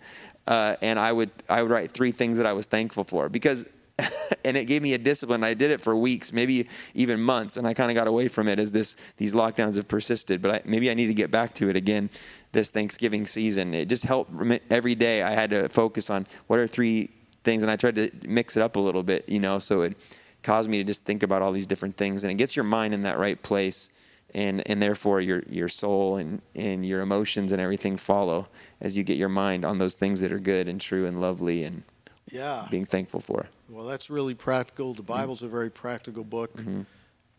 uh, 0.46 0.76
and 0.82 0.98
i 0.98 1.12
would 1.12 1.30
i 1.48 1.62
would 1.62 1.70
write 1.70 1.90
three 1.90 2.12
things 2.12 2.38
that 2.38 2.46
i 2.46 2.52
was 2.52 2.66
thankful 2.66 3.04
for 3.04 3.28
because 3.28 3.66
and 4.44 4.56
it 4.56 4.64
gave 4.64 4.82
me 4.82 4.94
a 4.94 4.98
discipline. 4.98 5.44
I 5.44 5.54
did 5.54 5.70
it 5.70 5.80
for 5.80 5.96
weeks, 5.96 6.32
maybe 6.32 6.68
even 6.94 7.20
months, 7.20 7.56
and 7.56 7.66
I 7.66 7.74
kind 7.74 7.90
of 7.90 7.94
got 7.94 8.08
away 8.08 8.28
from 8.28 8.48
it 8.48 8.58
as 8.58 8.72
this 8.72 8.96
these 9.18 9.32
lockdowns 9.32 9.76
have 9.76 9.86
persisted. 9.88 10.42
But 10.42 10.50
I, 10.50 10.62
maybe 10.64 10.90
I 10.90 10.94
need 10.94 11.06
to 11.06 11.14
get 11.14 11.30
back 11.30 11.54
to 11.56 11.68
it 11.68 11.76
again 11.76 12.10
this 12.52 12.70
Thanksgiving 12.70 13.26
season. 13.26 13.74
It 13.74 13.86
just 13.86 14.04
helped 14.04 14.32
every 14.70 14.94
day. 14.94 15.22
I 15.22 15.30
had 15.30 15.50
to 15.50 15.68
focus 15.68 16.10
on 16.10 16.26
what 16.46 16.58
are 16.58 16.66
three 16.66 17.10
things, 17.44 17.62
and 17.62 17.70
I 17.70 17.76
tried 17.76 17.96
to 17.96 18.10
mix 18.26 18.56
it 18.56 18.62
up 18.62 18.76
a 18.76 18.80
little 18.80 19.02
bit, 19.02 19.28
you 19.28 19.38
know, 19.38 19.58
so 19.58 19.82
it 19.82 19.96
caused 20.44 20.70
me 20.70 20.78
to 20.78 20.84
just 20.84 21.04
think 21.04 21.22
about 21.22 21.42
all 21.42 21.50
these 21.50 21.66
different 21.66 21.96
things, 21.96 22.22
and 22.22 22.30
it 22.30 22.36
gets 22.36 22.54
your 22.54 22.64
mind 22.64 22.94
in 22.94 23.02
that 23.02 23.18
right 23.18 23.42
place. 23.42 23.90
And, 24.36 24.68
and 24.68 24.82
therefore 24.82 25.20
your, 25.20 25.44
your 25.48 25.68
soul 25.68 26.16
and, 26.16 26.42
and 26.56 26.84
your 26.84 27.02
emotions 27.02 27.52
and 27.52 27.60
everything 27.60 27.96
follow 27.96 28.48
as 28.80 28.96
you 28.96 29.04
get 29.04 29.16
your 29.16 29.28
mind 29.28 29.64
on 29.64 29.78
those 29.78 29.94
things 29.94 30.20
that 30.22 30.32
are 30.32 30.40
good 30.40 30.66
and 30.66 30.80
true 30.80 31.06
and 31.06 31.20
lovely 31.20 31.62
and 31.62 31.84
yeah. 32.32 32.66
being 32.68 32.84
thankful 32.84 33.20
for. 33.20 33.46
Well, 33.68 33.86
that's 33.86 34.10
really 34.10 34.34
practical. 34.34 34.92
The 34.92 35.02
Bible's 35.02 35.38
mm-hmm. 35.38 35.46
a 35.46 35.50
very 35.50 35.70
practical 35.70 36.24
book. 36.24 36.56
Mm-hmm. 36.56 36.82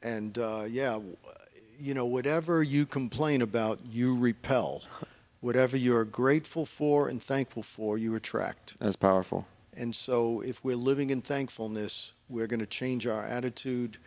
And 0.03 0.37
uh, 0.37 0.65
yeah, 0.69 0.99
you 1.79 1.93
know, 1.93 2.05
whatever 2.05 2.63
you 2.63 2.85
complain 2.85 3.41
about, 3.41 3.79
you 3.91 4.17
repel. 4.17 4.83
Whatever 5.41 5.77
you're 5.77 6.05
grateful 6.05 6.65
for 6.65 7.09
and 7.09 7.21
thankful 7.21 7.61
for, 7.61 7.97
you 7.97 8.15
attract. 8.15 8.75
That's 8.79 8.95
powerful. 8.95 9.45
And 9.77 9.95
so, 9.95 10.41
if 10.41 10.63
we're 10.63 10.77
living 10.77 11.09
in 11.09 11.21
thankfulness, 11.21 12.13
we're 12.29 12.47
going 12.47 12.59
to 12.59 12.65
change 12.65 13.07
our 13.07 13.23
attitude. 13.23 13.97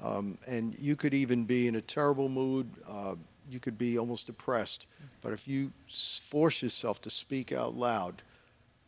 Um, 0.00 0.38
and 0.46 0.76
you 0.78 0.96
could 0.96 1.14
even 1.14 1.44
be 1.44 1.68
in 1.68 1.76
a 1.76 1.80
terrible 1.80 2.28
mood. 2.28 2.70
Uh, 2.88 3.14
you 3.50 3.60
could 3.60 3.78
be 3.78 3.98
almost 3.98 4.26
depressed. 4.26 4.86
But 5.22 5.32
if 5.32 5.48
you 5.48 5.72
force 5.88 6.62
yourself 6.62 7.00
to 7.02 7.10
speak 7.10 7.52
out 7.52 7.74
loud, 7.74 8.22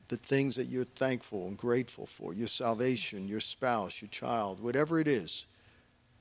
the 0.08 0.16
things 0.16 0.56
that 0.56 0.64
you're 0.64 0.84
thankful 0.84 1.46
and 1.48 1.56
grateful 1.56 2.06
for 2.06 2.32
your 2.34 2.48
salvation, 2.48 3.28
your 3.28 3.40
spouse, 3.40 4.00
your 4.00 4.08
child, 4.08 4.60
whatever 4.60 5.00
it 5.00 5.08
is 5.08 5.46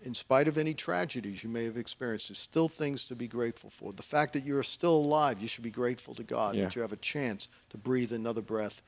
in 0.03 0.13
spite 0.13 0.47
of 0.47 0.58
any 0.58 0.73
tragedies 0.73 1.43
you 1.43 1.49
may 1.49 1.63
have 1.65 1.77
experienced, 1.77 2.30
there's 2.30 2.38
still 2.38 2.69
things 2.69 3.03
to 3.06 3.15
be 3.15 3.27
grateful 3.27 3.69
for. 3.69 3.91
The 3.91 4.03
fact 4.03 4.34
that 4.34 4.45
you're 4.45 4.63
still 4.63 4.95
alive, 4.95 5.41
you 5.41 5.47
should 5.47 5.63
be 5.63 5.71
grateful 5.71 6.13
to 6.15 6.23
God 6.23 6.56
Yeah. 6.56 6.65
that 6.65 6.75
you 6.75 6.82
have 6.82 6.91
a 6.91 6.97
chance 6.97 7.49
to 7.69 7.77
breathe 7.77 8.13
another 8.13 8.41
breath. 8.41 8.82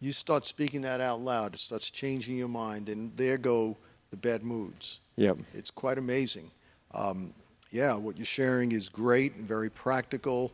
You 0.00 0.12
start 0.12 0.46
speaking 0.46 0.82
that 0.82 1.00
out 1.00 1.20
loud, 1.20 1.54
it 1.54 1.60
starts 1.60 1.90
changing 1.90 2.36
your 2.36 2.48
mind, 2.48 2.88
and 2.88 3.10
there 3.16 3.38
go 3.38 3.76
the 4.10 4.16
bad 4.16 4.44
moods. 4.44 5.00
Yep. 5.16 5.38
It's 5.54 5.70
quite 5.70 5.98
amazing. 5.98 6.50
Um, 6.92 7.32
yeah, 7.70 7.94
what 7.94 8.16
you're 8.16 8.26
sharing 8.26 8.72
is 8.72 8.88
great 8.88 9.34
and 9.36 9.46
very 9.46 9.70
practical. 9.70 10.52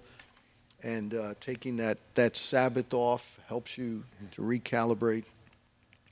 And 0.84 1.14
uh, 1.14 1.34
taking 1.40 1.76
that, 1.76 1.98
that 2.14 2.36
Sabbath 2.36 2.92
off 2.92 3.38
helps 3.46 3.78
you 3.78 4.02
to 4.32 4.42
recalibrate. 4.42 5.24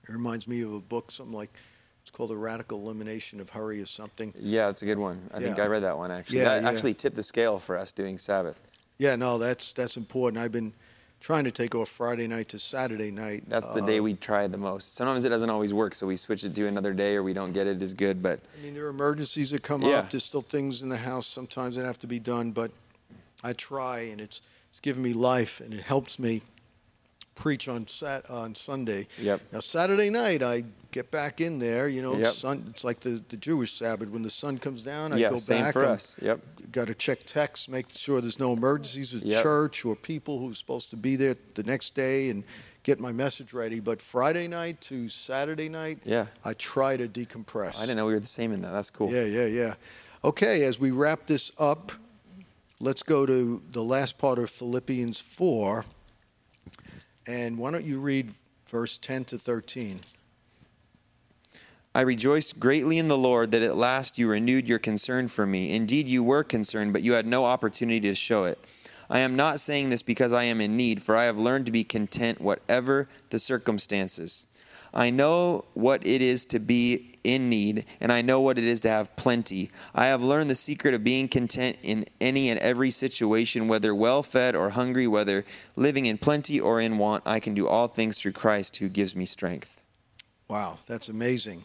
It 0.09 0.13
reminds 0.13 0.47
me 0.47 0.63
of 0.63 0.73
a 0.73 0.81
book, 0.81 1.11
something 1.11 1.35
like 1.35 1.51
it's 2.03 2.11
called 2.11 2.31
The 2.31 2.37
Radical 2.37 2.79
Elimination 2.79 3.41
of 3.41 3.51
Hurry 3.51 3.81
or 3.81 3.87
something. 3.87 4.33
Yeah, 4.39 4.67
that's 4.67 4.83
a 4.83 4.87
good 4.87 4.99
one. 4.99 5.21
I 5.35 5.41
think 5.41 5.59
I 5.59 5.67
read 5.67 5.83
that 5.83 5.97
one 5.97 6.11
actually. 6.11 6.39
Yeah, 6.39 6.45
that 6.45 6.63
yeah. 6.63 6.71
actually 6.71 6.95
tipped 6.95 7.17
the 7.17 7.23
scale 7.23 7.59
for 7.59 7.77
us 7.77 7.93
doing 7.93 8.19
Sabbath. 8.19 8.59
Yeah, 8.99 9.17
no, 9.17 9.39
that's 9.39 9.73
that's 9.73 9.97
important. 9.97 10.43
I've 10.43 10.53
been 10.53 10.73
trying 11.21 11.45
to 11.45 11.51
take 11.51 11.75
off 11.75 11.89
Friday 11.89 12.27
night 12.27 12.49
to 12.49 12.59
Saturday 12.59 13.11
night. 13.11 13.45
That's 13.49 13.67
the 13.69 13.83
Uh, 13.83 13.87
day 13.87 14.01
we 14.01 14.15
try 14.15 14.47
the 14.47 14.57
most. 14.57 14.97
Sometimes 14.97 15.25
it 15.25 15.29
doesn't 15.29 15.51
always 15.51 15.73
work, 15.75 15.95
so 15.95 16.07
we 16.07 16.17
switch 16.17 16.45
it 16.45 16.55
to 16.55 16.67
another 16.67 16.93
day 16.93 17.15
or 17.15 17.23
we 17.23 17.33
don't 17.33 17.53
get 17.53 17.67
it 17.67 17.83
as 17.83 17.93
good. 17.95 18.23
But 18.23 18.41
I 18.59 18.63
mean, 18.63 18.75
there 18.75 18.87
are 18.87 18.91
emergencies 18.91 19.51
that 19.51 19.63
come 19.63 19.83
Yeah. 19.83 19.99
up. 19.99 20.11
There's 20.11 20.25
still 20.25 20.43
things 20.43 20.83
in 20.83 20.89
the 20.89 20.97
house 20.97 21.27
sometimes 21.27 21.77
that 21.77 21.85
have 21.85 21.99
to 22.01 22.07
be 22.07 22.19
done, 22.19 22.53
but 22.53 22.71
I 23.45 23.53
try, 23.53 24.01
and 24.01 24.21
it's 24.21 24.41
it's 24.71 24.81
given 24.81 25.03
me 25.03 25.13
life, 25.13 25.61
and 25.61 25.75
it 25.75 25.83
helps 25.83 26.19
me 26.19 26.43
preach 27.35 27.69
on 27.69 27.87
sat 27.87 28.29
on 28.31 28.55
Sunday. 28.55 29.07
Yep. 29.19 29.41
Now 29.53 29.61
Saturday 29.61 30.11
night, 30.11 30.43
I 30.43 30.65
get 30.93 31.11
back 31.11 31.41
in 31.41 31.59
there. 31.59 31.89
You 31.89 32.03
know, 32.03 32.17
Yep. 32.19 32.33
sun. 32.33 32.67
It's 32.71 32.85
like 32.85 33.01
the, 33.01 33.23
the 33.29 33.37
Jewish 33.37 33.73
Sabbath 33.75 34.11
when 34.11 34.23
the 34.23 34.31
sun 34.31 34.59
comes 34.59 34.83
down. 34.83 35.13
I 35.13 35.17
yeah, 35.17 35.31
go 35.31 35.37
same 35.39 35.63
back. 35.63 35.73
for 35.73 35.85
us. 35.87 36.17
Yep. 36.21 36.41
Got 36.73 36.89
to 36.89 36.95
check 36.95 37.21
texts, 37.27 37.69
make 37.69 37.87
sure 37.93 38.21
there's 38.21 38.39
no 38.39 38.53
emergencies 38.53 39.15
with 39.15 39.23
Yep. 39.25 39.43
church 39.43 39.85
or 39.85 39.97
people 39.97 40.39
who's 40.39 40.59
supposed 40.59 40.91
to 40.91 40.97
be 40.97 41.17
there 41.17 41.37
the 41.55 41.63
next 41.63 41.95
day, 41.95 42.31
and 42.31 42.45
get 42.83 43.01
my 43.01 43.13
message 43.13 43.53
ready. 43.53 43.81
But 43.81 44.01
Friday 44.03 44.47
night 44.49 44.81
to 44.83 45.09
Saturday 45.09 45.69
night, 45.69 45.99
Yeah. 46.05 46.27
I 46.45 46.55
try 46.55 46.97
to 46.97 47.09
decompress. 47.09 47.79
I 47.79 47.83
didn't 47.83 47.97
know 47.97 48.07
we 48.07 48.13
were 48.15 48.21
the 48.21 48.27
same 48.27 48.53
in 48.53 48.63
that. 48.63 48.73
That's 48.73 48.91
cool. 48.91 49.11
Yeah, 49.11 49.25
yeah, 49.25 49.47
yeah. 49.47 49.75
Okay, 50.25 50.63
as 50.65 50.79
we 50.79 50.91
wrap 50.91 51.27
this 51.27 51.51
up, 51.59 51.93
let's 52.81 53.03
go 53.03 53.25
to 53.27 53.63
the 53.73 53.83
last 53.83 54.19
part 54.19 54.39
of 54.39 54.51
Philippians 54.51 55.21
4. 55.21 55.85
And 57.27 57.59
why 57.59 57.71
don't 57.71 57.85
you 57.85 58.01
read 58.01 58.35
verse 58.69 58.99
10 58.99 59.27
to 59.27 59.39
13? 59.39 60.01
I 61.95 62.03
rejoiced 62.03 62.61
greatly 62.61 62.99
in 62.99 63.09
the 63.09 63.19
Lord 63.19 63.51
that 63.51 63.63
at 63.63 63.77
last 63.77 64.17
you 64.17 64.29
renewed 64.29 64.69
your 64.69 64.79
concern 64.79 65.27
for 65.27 65.45
me. 65.45 65.73
Indeed, 65.73 66.07
you 66.07 66.23
were 66.23 66.45
concerned, 66.45 66.93
but 66.93 67.03
you 67.03 67.15
had 67.15 67.27
no 67.27 67.45
opportunity 67.45 68.01
to 68.01 68.15
show 68.15 68.45
it. 68.45 68.59
I 69.09 69.19
am 69.21 69.35
not 69.35 69.59
saying 69.59 69.91
this 69.91 70.03
because 70.03 70.33
I 70.33 70.45
am 70.45 70.61
in 70.61 70.77
need, 70.77 71.03
for 71.03 71.17
I 71.17 71.25
have 71.25 71.37
learned 71.37 71.67
to 71.67 71.73
be 71.73 71.83
content 71.83 72.41
whatever 72.41 73.09
the 73.31 73.41
circumstances. 73.41 74.47
I 74.93 75.11
know 75.11 75.65
what 75.75 76.07
it 76.07 76.23
is 76.23 76.47
to 76.47 76.59
be 76.59 77.13
in 77.23 77.49
need, 77.49 77.85
and 78.01 78.11
I 78.13 78.23
know 78.23 78.41
what 78.41 78.59
it 78.59 78.65
is 78.65 78.81
to 78.83 78.89
have 78.89 79.15
plenty. 79.17 79.71
I 79.95 80.07
have 80.07 80.23
learned 80.23 80.51
the 80.51 80.55
secret 80.55 80.95
of 80.95 81.05
being 81.05 81.29
content 81.29 81.77
in 81.83 82.07
any 82.21 82.49
and 82.49 82.59
every 82.61 82.91
situation, 82.91 83.69
whether 83.69 83.95
well 83.95 84.23
fed 84.23 84.55
or 84.55 84.71
hungry, 84.71 85.07
whether 85.07 85.45
living 85.77 86.07
in 86.07 86.19
plenty 86.19 86.59
or 86.59 86.81
in 86.81 86.99
want. 86.99 87.23
I 87.27 87.41
can 87.41 87.55
do 87.55 87.69
all 87.69 87.89
things 87.89 88.19
through 88.19 88.33
Christ 88.33 88.79
who 88.79 88.89
gives 88.89 89.15
me 89.15 89.27
strength. 89.27 89.81
Wow, 90.49 90.79
that's 90.87 91.09
amazing. 91.09 91.65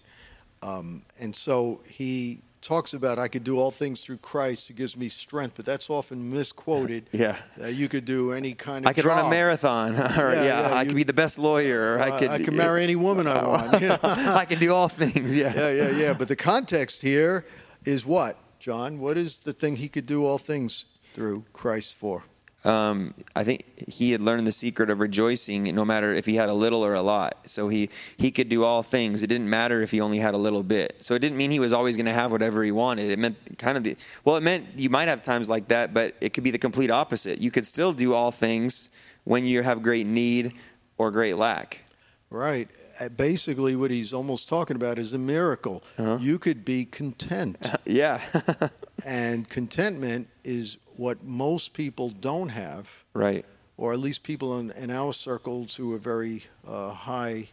Um, 0.62 1.04
and 1.20 1.36
so 1.36 1.82
he 1.88 2.42
talks 2.66 2.94
about, 2.94 3.20
I 3.20 3.28
could 3.28 3.44
do 3.44 3.60
all 3.60 3.70
things 3.72 4.02
through 4.02 4.18
Christ 4.18 4.68
who 4.68 4.74
gives 4.74 4.98
me 4.98 5.08
strength, 5.08 5.54
but 5.56 5.66
that's 5.66 5.90
often 5.90 6.30
misquoted. 6.32 7.10
Yeah. 7.16 7.38
Uh, 7.62 7.68
you 7.68 7.88
could 7.88 8.04
do 8.06 8.32
any 8.34 8.54
kind 8.54 8.84
of 8.86 8.90
I 8.90 8.94
could 8.94 9.06
run 9.06 9.24
a 9.26 9.30
marathon, 9.30 9.96
or 10.20 10.34
Yeah, 10.34 10.44
yeah, 10.44 10.44
yeah, 10.44 10.74
I 10.76 10.82
you- 10.82 10.88
could 10.88 10.96
be 10.96 11.04
the 11.04 11.14
best 11.14 11.38
lawyer, 11.40 11.96
or 11.96 12.02
I 12.02 12.20
could 12.20 12.30
I 12.30 12.40
can 12.40 12.58
marry 12.58 12.84
any 12.84 12.96
woman 12.96 13.28
I 13.28 13.48
want. 13.48 13.74
I 14.04 14.46
can 14.46 14.60
do 14.60 14.74
all 14.74 14.90
things. 14.90 15.36
Yeah. 15.36 15.54
yeah, 15.56 15.70
yeah, 15.70 15.90
yeah. 15.92 16.14
But 16.14 16.28
the 16.28 16.36
context 16.36 17.02
here 17.02 17.46
is 17.86 18.06
what, 18.06 18.36
John? 18.60 19.00
What 19.00 19.18
is 19.18 19.38
the 19.38 19.54
thing 19.54 19.76
he 19.78 19.88
could 19.88 20.06
do 20.08 20.26
all 20.26 20.38
things 20.38 20.86
through 21.14 21.46
Christ 21.54 21.96
for? 21.96 22.24
Um, 22.66 23.14
I 23.36 23.44
think 23.44 23.88
he 23.88 24.12
had 24.12 24.22
learned 24.22 24.48
the 24.48 24.52
secret 24.52 24.90
of 24.90 25.00
rejoicing, 25.00 25.64
no 25.76 25.86
matter 25.86 26.14
if 26.14 26.26
he 26.26 26.36
had 26.36 26.50
a 26.50 26.54
little 26.54 26.84
or 26.84 26.96
a 26.96 27.02
lot. 27.02 27.38
So 27.46 27.70
he 27.70 27.90
he 28.18 28.32
could 28.32 28.50
do 28.50 28.64
all 28.64 28.82
things. 28.82 29.22
It 29.22 29.28
didn't 29.28 29.50
matter 29.50 29.82
if 29.82 29.92
he 29.92 30.02
only 30.02 30.20
had 30.20 30.34
a 30.34 30.38
little 30.38 30.64
bit. 30.64 30.98
So 31.02 31.14
it 31.14 31.20
didn't 31.20 31.38
mean 31.38 31.52
he 31.52 31.60
was 31.60 31.74
always 31.74 31.96
going 31.96 32.08
to 32.08 32.14
have 32.14 32.32
whatever 32.32 32.64
he 32.64 32.72
wanted. 32.72 33.12
It 33.12 33.20
meant 33.20 33.38
kind 33.60 33.78
of 33.78 33.84
the 33.84 33.96
well, 34.24 34.36
it 34.36 34.42
meant 34.42 34.66
you 34.76 34.90
might 34.90 35.08
have 35.08 35.22
times 35.22 35.50
like 35.50 35.68
that, 35.68 35.94
but 35.94 36.16
it 36.22 36.34
could 36.34 36.44
be 36.44 36.52
the 36.52 36.58
complete 36.58 36.90
opposite. 36.90 37.40
You 37.40 37.52
could 37.52 37.68
still 37.68 37.94
do 37.94 38.14
all 38.14 38.32
things 38.32 38.90
when 39.26 39.46
you 39.46 39.62
have 39.62 39.84
great 39.84 40.08
need 40.08 40.54
or 40.98 41.12
great 41.12 41.36
lack. 41.36 41.82
Right. 42.30 42.70
Uh, 43.00 43.10
Basically, 43.10 43.76
what 43.76 43.92
he's 43.92 44.14
almost 44.14 44.48
talking 44.48 44.76
about 44.76 44.98
is 44.98 45.14
a 45.14 45.18
miracle. 45.18 45.84
Uh-huh. 45.98 46.18
You 46.20 46.40
could 46.40 46.66
be 46.66 46.86
content. 46.86 47.72
Yeah. 47.86 48.22
and 49.06 49.48
contentment 49.48 50.28
is 50.44 50.78
what 50.98 51.24
most 51.24 51.74
people 51.74 52.10
don't 52.10 52.50
have, 52.50 53.06
right. 53.14 53.46
or 53.78 53.94
at 53.94 54.00
least 54.00 54.24
people 54.24 54.60
in, 54.60 54.72
in 54.72 54.90
our 54.92 55.14
circles 55.14 55.76
who 55.76 55.94
are 55.94 55.98
very 55.98 56.44
uh, 56.68 56.92
high 56.92 57.50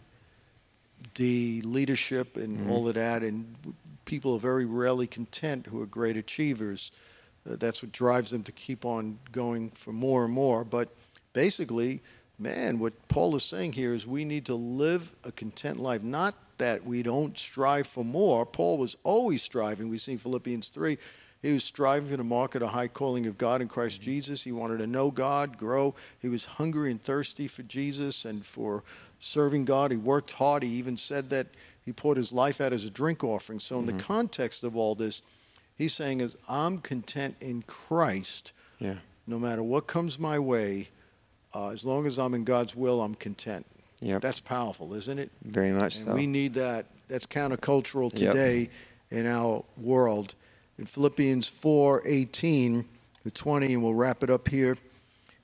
D 1.14 1.61
leadership 1.64 2.37
and 2.37 2.59
Mm-hmm. 2.59 2.70
all 2.70 2.88
of 2.88 2.94
that. 2.94 3.22
And 3.22 3.57
people 4.05 4.35
are 4.35 4.40
very 4.40 4.64
rarely 4.64 5.07
content 5.07 5.66
who 5.66 5.81
are 5.83 5.87
great 5.87 6.16
achievers. 6.16 6.92
Uh, 7.48 7.57
that's 7.59 7.83
what 7.83 7.92
drives 7.92 8.31
them 8.31 8.42
to 8.44 8.52
keep 8.52 8.85
on 8.85 9.18
going 9.33 9.70
for 9.70 9.92
more 9.92 10.24
and 10.24 10.33
more. 10.33 10.64
But 10.64 10.88
basically, 11.33 12.00
man, 12.38 12.78
what 12.78 12.92
Paul 13.09 13.35
is 13.37 13.42
saying 13.42 13.72
here 13.72 13.94
is 13.94 14.07
we 14.07 14.24
need 14.24 14.46
to 14.46 14.55
live 14.55 15.12
a 15.24 15.33
content 15.33 15.81
life. 15.81 16.02
Not 16.02 16.35
that 16.59 16.85
we 16.85 17.02
don't 17.02 17.37
strive 17.37 17.87
for 17.88 18.05
more. 18.05 18.46
Paul 18.46 18.78
was 18.78 18.96
always 19.02 19.42
striving. 19.42 19.88
We 19.88 19.98
see 19.98 20.16
Philippians 20.16 20.68
3. 20.68 20.96
He 21.42 21.52
was 21.52 21.64
striving 21.64 22.16
to 22.16 22.22
market 22.24 22.62
a 22.62 22.68
high 22.68 22.87
calling 22.87 23.26
of 23.26 23.37
God 23.37 23.61
in 23.61 23.66
Christ 23.68 24.00
Jesus. 24.00 24.44
He 24.44 24.52
wanted 24.52 24.78
to 24.78 24.87
know 24.87 25.11
God, 25.11 25.59
grow. 25.59 25.94
He 26.20 26.28
was 26.28 26.44
hungry 26.44 26.90
and 26.92 27.02
thirsty 27.02 27.48
for 27.48 27.64
Jesus 27.64 28.24
and 28.24 28.46
for 28.46 28.85
serving 29.18 29.64
God. 29.64 29.90
He 29.90 29.96
worked 29.96 30.33
hard. 30.33 30.62
He 30.62 30.68
even 30.70 30.96
said 30.96 31.31
that 31.31 31.48
he 31.85 31.92
poured 31.92 32.16
his 32.16 32.33
life 32.33 32.61
out 32.61 32.72
as 32.72 32.85
a 32.85 32.90
drink 32.90 33.24
offering. 33.24 33.59
So, 33.59 33.81
in 33.81 33.87
the 33.87 33.92
context 33.94 34.62
of 34.62 34.76
all 34.76 34.94
this, 34.94 35.22
he's 35.76 35.92
saying, 35.92 36.20
is, 36.20 36.37
I'm 36.48 36.78
content 36.78 37.35
in 37.40 37.62
Christ 37.62 38.52
Yeah. 38.78 38.96
no 39.26 39.37
matter 39.38 39.64
what 39.64 39.88
comes 39.88 40.20
my 40.20 40.38
way. 40.38 40.90
Uh, 41.55 41.68
as 41.70 41.85
long 41.85 42.07
as 42.07 42.18
I'm 42.20 42.35
in 42.35 42.44
God's 42.44 42.74
will, 42.76 43.02
I'm 43.02 43.16
content. 43.16 43.66
Yep. 44.00 44.22
That's 44.22 44.40
powerful, 44.40 44.94
isn't 44.94 45.18
it? 45.18 45.31
Very 45.44 45.70
much 45.72 45.96
And 45.96 46.05
so. 46.07 46.14
we 46.14 46.26
need 46.26 46.55
that. 46.55 46.87
That's 47.09 47.26
countercultural 47.26 48.11
Yep. 48.18 48.33
today 48.33 48.70
in 49.11 49.26
our 49.26 49.64
world. 49.76 50.35
In 50.83 50.87
Philippians 50.87 51.47
4 51.47 52.03
18 52.05 52.85
to 53.23 53.31
20, 53.31 53.75
and 53.75 53.83
we'll 53.85 53.95
wrap 53.95 54.25
it 54.25 54.31
up 54.31 54.49
here. 54.49 54.77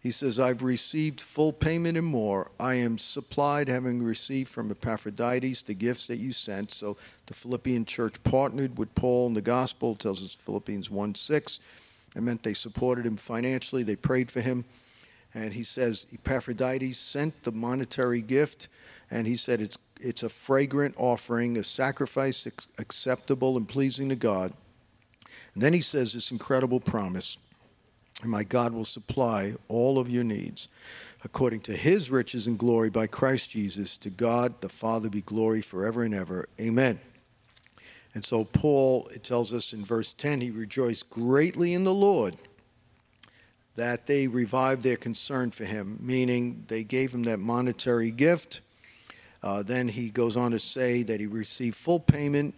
He 0.03 0.11
says, 0.11 0.41
I've 0.41 0.65
received 0.65 1.21
full 1.21 1.53
payment 1.53 1.97
and 1.97 2.09
more. 2.09 2.51
I 2.59 2.75
am 2.75 2.99
supplied, 2.99 3.69
having 3.69 4.03
received 4.03 4.49
from 4.49 4.73
Epaphroditus 4.73 5.63
the 5.63 5.75
gifts 5.75 6.09
that 6.09 6.17
you 6.17 6.33
sent. 6.33 6.73
So 6.73 6.97
the 7.27 7.35
Philippian 7.35 7.85
church 7.85 8.21
partnered 8.25 8.77
with 8.77 8.93
Paul 8.97 9.29
in 9.29 9.35
the 9.35 9.41
gospel, 9.41 9.95
tells 9.95 10.25
us 10.25 10.37
Philippians 10.45 10.91
1 10.91 11.15
6. 11.15 11.61
It 12.17 12.21
meant 12.21 12.43
they 12.43 12.53
supported 12.53 13.07
him 13.07 13.17
financially, 13.17 13.85
they 13.85 13.95
prayed 13.95 14.33
for 14.33 14.41
him. 14.41 14.65
And 15.35 15.53
he 15.53 15.63
says, 15.63 16.09
Epaphroditus 16.13 16.99
sent 16.99 17.45
the 17.45 17.53
monetary 17.53 18.23
gift, 18.23 18.67
and 19.13 19.25
he 19.25 19.37
said, 19.37 19.61
It's, 19.61 19.79
it's 20.01 20.25
a 20.25 20.29
fragrant 20.29 20.97
offering, 20.99 21.59
a 21.59 21.63
sacrifice 21.63 22.45
ac- 22.45 22.67
acceptable 22.79 23.57
and 23.57 23.69
pleasing 23.69 24.09
to 24.09 24.17
God. 24.17 24.53
And 25.59 25.63
then 25.65 25.75
he 25.75 25.81
says 25.81 26.13
this 26.13 26.31
incredible 26.31 26.79
promise 26.79 27.37
and 28.23 28.31
my 28.31 28.45
God 28.45 28.73
will 28.73 28.85
supply 28.85 29.55
all 29.67 29.99
of 29.99 30.09
your 30.09 30.23
needs 30.23 30.69
according 31.25 31.63
to 31.63 31.75
his 31.75 32.13
riches 32.13 32.47
and 32.47 32.57
glory 32.57 32.91
by 32.91 33.09
Christ 33.09 33.51
Jesus. 33.51 33.97
To 33.97 34.11
God 34.11 34.61
the 34.61 34.69
Father 34.69 35.11
be 35.11 35.23
glory 35.23 35.61
forever 35.61 36.05
and 36.05 36.15
ever. 36.15 36.49
Amen. 36.61 37.01
And 38.15 38.25
so, 38.25 38.45
Paul, 38.45 39.09
it 39.13 39.25
tells 39.25 39.53
us 39.53 39.73
in 39.73 39.85
verse 39.85 40.13
10, 40.13 40.43
he 40.43 40.53
rejoiced 40.53 41.11
greatly 41.11 41.75
in 41.75 41.83
the 41.83 41.93
Lord 41.93 42.37
that 43.75 44.07
they 44.07 44.29
revived 44.29 44.85
their 44.85 44.97
concern 44.97 45.51
for 45.51 45.65
him, 45.65 45.99
meaning 46.01 46.67
they 46.69 46.85
gave 46.85 47.13
him 47.13 47.25
that 47.25 47.41
monetary 47.41 48.13
gift. 48.13 48.61
Uh, 49.43 49.65
then 49.65 49.89
he 49.89 50.09
goes 50.09 50.37
on 50.37 50.53
to 50.53 50.61
say 50.61 51.03
that 51.03 51.19
he 51.19 51.27
received 51.27 51.75
full 51.75 51.99
payment 51.99 52.55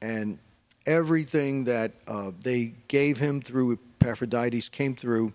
and 0.00 0.38
everything 0.86 1.64
that 1.64 1.92
uh, 2.06 2.30
they 2.40 2.72
gave 2.88 3.18
him 3.18 3.40
through 3.40 3.78
Epaphroditus 4.00 4.68
came 4.68 4.94
through. 4.94 5.32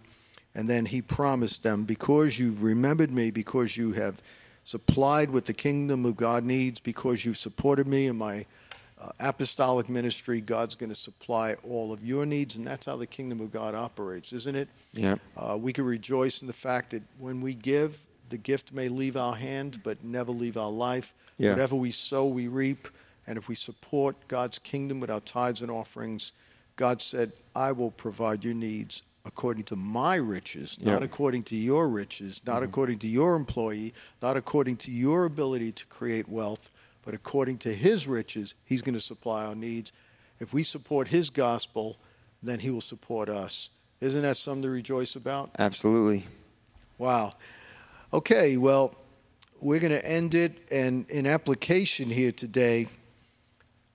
And 0.53 0.69
then 0.69 0.85
he 0.85 1.01
promised 1.01 1.63
them, 1.63 1.85
because 1.85 2.37
you've 2.37 2.61
remembered 2.61 3.11
me, 3.11 3.31
because 3.31 3.77
you 3.77 3.93
have 3.93 4.21
supplied 4.65 5.29
what 5.29 5.45
the 5.45 5.53
kingdom 5.53 6.05
of 6.05 6.17
God 6.17 6.43
needs, 6.43 6.79
because 6.79 7.23
you've 7.23 7.37
supported 7.37 7.87
me 7.87 8.07
in 8.07 8.17
my 8.17 8.45
uh, 8.99 9.11
apostolic 9.21 9.87
ministry, 9.87 10.41
God's 10.41 10.75
going 10.75 10.89
to 10.89 10.95
supply 10.95 11.55
all 11.67 11.93
of 11.93 12.05
your 12.05 12.25
needs, 12.25 12.57
and 12.57 12.67
that's 12.67 12.85
how 12.85 12.97
the 12.97 13.07
kingdom 13.07 13.39
of 13.39 13.51
God 13.51 13.73
operates, 13.73 14.33
isn't 14.33 14.55
it? 14.55 14.67
Yeah. 14.91 15.15
Uh, 15.37 15.57
we 15.57 15.71
can 15.71 15.85
rejoice 15.85 16.41
in 16.41 16.47
the 16.47 16.53
fact 16.53 16.91
that 16.91 17.03
when 17.17 17.39
we 17.39 17.53
give, 17.53 18.05
the 18.29 18.37
gift 18.37 18.73
may 18.73 18.89
leave 18.89 19.15
our 19.15 19.35
hand, 19.35 19.81
but 19.83 20.03
never 20.03 20.31
leave 20.31 20.57
our 20.57 20.69
life. 20.69 21.13
Yeah. 21.37 21.51
Whatever 21.51 21.77
we 21.77 21.91
sow, 21.91 22.27
we 22.27 22.47
reap. 22.47 22.89
And 23.31 23.37
if 23.37 23.47
we 23.47 23.55
support 23.55 24.17
God's 24.27 24.59
kingdom 24.59 24.99
with 24.99 25.09
our 25.09 25.21
tithes 25.21 25.61
and 25.61 25.71
offerings, 25.71 26.33
God 26.75 27.01
said, 27.01 27.31
I 27.55 27.71
will 27.71 27.91
provide 27.91 28.43
your 28.43 28.53
needs 28.53 29.03
according 29.23 29.63
to 29.63 29.77
my 29.77 30.15
riches, 30.15 30.77
not 30.81 30.99
Yeah. 30.99 31.05
according 31.05 31.43
to 31.43 31.55
your 31.55 31.87
riches, 31.87 32.41
not 32.45 32.55
mm-hmm. 32.55 32.65
according 32.65 32.99
to 32.99 33.07
your 33.07 33.37
employee, 33.37 33.93
not 34.21 34.35
according 34.35 34.75
to 34.83 34.91
your 34.91 35.23
ability 35.23 35.71
to 35.71 35.85
create 35.85 36.27
wealth, 36.27 36.69
but 37.05 37.13
according 37.13 37.59
to 37.59 37.73
his 37.73 38.05
riches, 38.05 38.53
he's 38.65 38.81
going 38.81 38.95
to 38.95 38.99
supply 38.99 39.45
our 39.45 39.55
needs. 39.55 39.93
If 40.41 40.51
we 40.51 40.61
support 40.61 41.07
his 41.07 41.29
gospel, 41.29 41.95
then 42.43 42.59
he 42.59 42.69
will 42.69 42.81
support 42.81 43.29
us. 43.29 43.69
Isn't 44.01 44.23
that 44.23 44.35
something 44.35 44.63
to 44.63 44.69
rejoice 44.69 45.15
about? 45.15 45.51
Absolutely. 45.57 46.27
Wow. 46.97 47.31
Okay, 48.11 48.57
well, 48.57 48.93
we're 49.61 49.79
going 49.79 49.93
to 49.93 50.05
end 50.05 50.35
it. 50.35 50.67
And 50.69 51.09
in 51.09 51.25
application 51.25 52.09
here 52.09 52.33
today, 52.33 52.89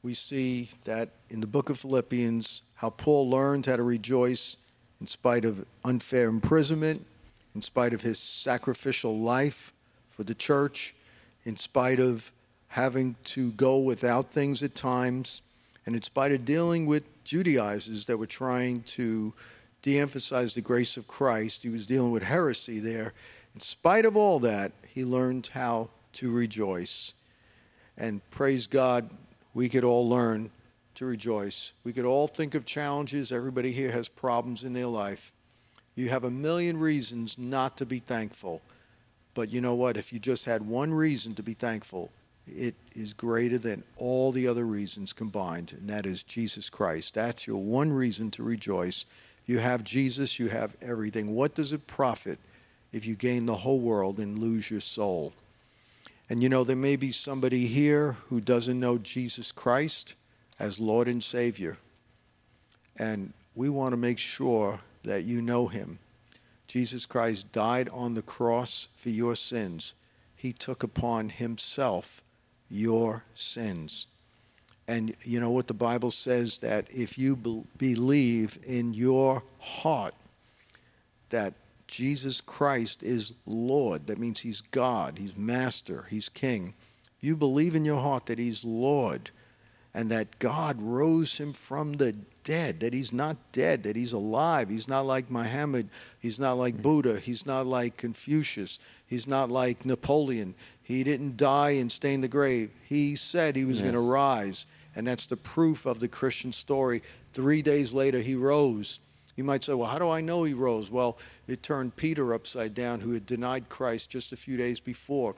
we 0.06 0.14
see 0.14 0.70
that 0.84 1.08
in 1.30 1.40
the 1.40 1.48
book 1.48 1.68
of 1.68 1.80
Philippians, 1.80 2.62
how 2.76 2.90
Paul 2.90 3.28
learned 3.28 3.66
how 3.66 3.74
to 3.74 3.82
rejoice 3.82 4.56
in 5.00 5.08
spite 5.08 5.44
of 5.44 5.66
unfair 5.84 6.28
imprisonment, 6.28 7.04
in 7.56 7.60
spite 7.60 7.92
of 7.92 8.02
his 8.02 8.20
sacrificial 8.20 9.18
life 9.18 9.72
for 10.10 10.22
the 10.22 10.32
church, 10.32 10.94
in 11.44 11.56
spite 11.56 11.98
of 11.98 12.30
having 12.68 13.16
to 13.24 13.50
go 13.52 13.78
without 13.78 14.30
things 14.30 14.62
at 14.62 14.76
times, 14.76 15.42
and 15.86 15.96
in 15.96 16.02
spite 16.02 16.30
of 16.30 16.44
dealing 16.44 16.86
with 16.86 17.02
Judaizers 17.24 18.04
that 18.06 18.16
were 18.16 18.28
trying 18.28 18.82
to 18.82 19.34
de 19.82 19.98
emphasize 19.98 20.54
the 20.54 20.60
grace 20.60 20.96
of 20.96 21.08
Christ. 21.08 21.64
He 21.64 21.68
was 21.68 21.84
dealing 21.84 22.12
with 22.12 22.22
heresy 22.22 22.78
there. 22.78 23.12
In 23.56 23.60
spite 23.60 24.04
of 24.04 24.16
all 24.16 24.38
that, 24.38 24.70
he 24.86 25.04
learned 25.04 25.48
how 25.52 25.90
to 26.12 26.32
rejoice. 26.32 27.12
And 27.98 28.20
praise 28.30 28.68
God, 28.68 29.10
we 29.56 29.70
could 29.70 29.84
all 29.84 30.06
learn 30.06 30.50
to 30.94 31.06
rejoice. 31.06 31.72
We 31.82 31.94
could 31.94 32.04
all 32.04 32.28
think 32.28 32.54
of 32.54 32.66
challenges. 32.66 33.32
Everybody 33.32 33.72
here 33.72 33.90
has 33.90 34.06
problems 34.06 34.64
in 34.64 34.74
their 34.74 34.86
life. 34.86 35.32
You 35.94 36.10
have 36.10 36.24
a 36.24 36.30
million 36.30 36.78
reasons 36.78 37.38
not 37.38 37.78
to 37.78 37.86
be 37.86 37.98
thankful. 37.98 38.60
But 39.32 39.48
you 39.48 39.62
know 39.62 39.74
what? 39.74 39.96
If 39.96 40.12
you 40.12 40.18
just 40.18 40.44
had 40.44 40.60
one 40.60 40.92
reason 40.92 41.34
to 41.36 41.42
be 41.42 41.54
thankful, 41.54 42.10
it 42.46 42.74
is 42.94 43.14
greater 43.14 43.56
than 43.56 43.82
all 43.96 44.30
the 44.30 44.46
other 44.46 44.66
reasons 44.66 45.14
combined, 45.14 45.72
and 45.72 45.88
that 45.88 46.04
is 46.04 46.22
Jesus 46.22 46.68
Christ. 46.68 47.14
That's 47.14 47.46
your 47.46 47.62
one 47.62 47.90
reason 47.90 48.30
to 48.32 48.42
rejoice. 48.42 49.06
You 49.46 49.58
have 49.58 49.84
Jesus, 49.84 50.38
you 50.38 50.48
have 50.48 50.76
everything. 50.82 51.34
What 51.34 51.54
does 51.54 51.72
it 51.72 51.86
profit 51.86 52.38
if 52.92 53.06
you 53.06 53.16
gain 53.16 53.46
the 53.46 53.56
whole 53.56 53.80
world 53.80 54.18
and 54.18 54.38
lose 54.38 54.70
your 54.70 54.82
soul? 54.82 55.32
And 56.28 56.42
you 56.42 56.48
know, 56.48 56.64
there 56.64 56.76
may 56.76 56.96
be 56.96 57.12
somebody 57.12 57.66
here 57.66 58.16
who 58.28 58.40
doesn't 58.40 58.80
know 58.80 58.98
Jesus 58.98 59.52
Christ 59.52 60.14
as 60.58 60.80
Lord 60.80 61.06
and 61.06 61.22
Savior. 61.22 61.76
And 62.98 63.32
we 63.54 63.68
want 63.68 63.92
to 63.92 63.96
make 63.96 64.18
sure 64.18 64.80
that 65.04 65.24
you 65.24 65.40
know 65.40 65.66
him. 65.68 65.98
Jesus 66.66 67.06
Christ 67.06 67.52
died 67.52 67.88
on 67.90 68.14
the 68.14 68.22
cross 68.22 68.88
for 68.96 69.10
your 69.10 69.36
sins. 69.36 69.94
He 70.34 70.52
took 70.52 70.82
upon 70.82 71.28
himself 71.28 72.22
your 72.68 73.22
sins. 73.34 74.08
And 74.88 75.14
you 75.22 75.40
know 75.40 75.50
what 75.50 75.68
the 75.68 75.74
Bible 75.74 76.10
says 76.10 76.58
that 76.58 76.86
if 76.92 77.18
you 77.18 77.36
be- 77.36 77.64
believe 77.78 78.58
in 78.64 78.94
your 78.94 79.42
heart 79.58 80.14
that 81.30 81.54
Jesus 81.88 82.40
Christ 82.40 83.02
is 83.02 83.32
Lord, 83.46 84.06
that 84.08 84.18
means 84.18 84.40
he's 84.40 84.60
God, 84.60 85.18
he's 85.18 85.36
master, 85.36 86.06
he's 86.10 86.28
king. 86.28 86.74
If 87.16 87.24
you 87.24 87.36
believe 87.36 87.76
in 87.76 87.84
your 87.84 88.00
heart 88.00 88.26
that 88.26 88.38
he's 88.38 88.64
Lord 88.64 89.30
and 89.94 90.10
that 90.10 90.38
God 90.38 90.82
rose 90.82 91.38
him 91.38 91.52
from 91.52 91.94
the 91.94 92.12
dead, 92.44 92.80
that 92.80 92.92
he's 92.92 93.12
not 93.12 93.36
dead, 93.52 93.82
that 93.84 93.96
he's 93.96 94.12
alive. 94.12 94.68
He's 94.68 94.88
not 94.88 95.06
like 95.06 95.30
Muhammad, 95.30 95.88
he's 96.20 96.38
not 96.38 96.58
like 96.58 96.82
Buddha, 96.82 97.18
he's 97.18 97.46
not 97.46 97.66
like 97.66 97.96
Confucius, 97.96 98.78
he's 99.06 99.26
not 99.26 99.50
like 99.50 99.86
Napoleon. 99.86 100.54
He 100.82 101.02
didn't 101.02 101.36
die 101.36 101.70
and 101.70 101.90
stay 101.90 102.14
in 102.14 102.20
the 102.20 102.28
grave. 102.28 102.70
He 102.88 103.16
said 103.16 103.56
he 103.56 103.64
was 103.64 103.80
going 103.80 103.94
to 103.94 104.00
rise, 104.00 104.66
and 104.94 105.06
that's 105.06 105.26
the 105.26 105.36
proof 105.36 105.86
of 105.86 105.98
the 105.98 106.08
Christian 106.08 106.52
story. 106.52 107.02
3 107.34 107.62
days 107.62 107.92
later 107.92 108.20
he 108.20 108.34
rose. 108.34 109.00
You 109.36 109.44
might 109.44 109.64
say, 109.64 109.74
well, 109.74 109.88
how 109.88 109.98
do 109.98 110.08
I 110.08 110.22
know 110.22 110.44
he 110.44 110.54
rose? 110.54 110.90
Well, 110.90 111.18
it 111.46 111.62
turned 111.62 111.96
Peter 111.96 112.32
upside 112.34 112.74
down, 112.74 113.00
who 113.00 113.12
had 113.12 113.26
denied 113.26 113.68
Christ 113.68 114.10
just 114.10 114.32
a 114.32 114.36
few 114.36 114.56
days 114.56 114.80
before. 114.80 115.34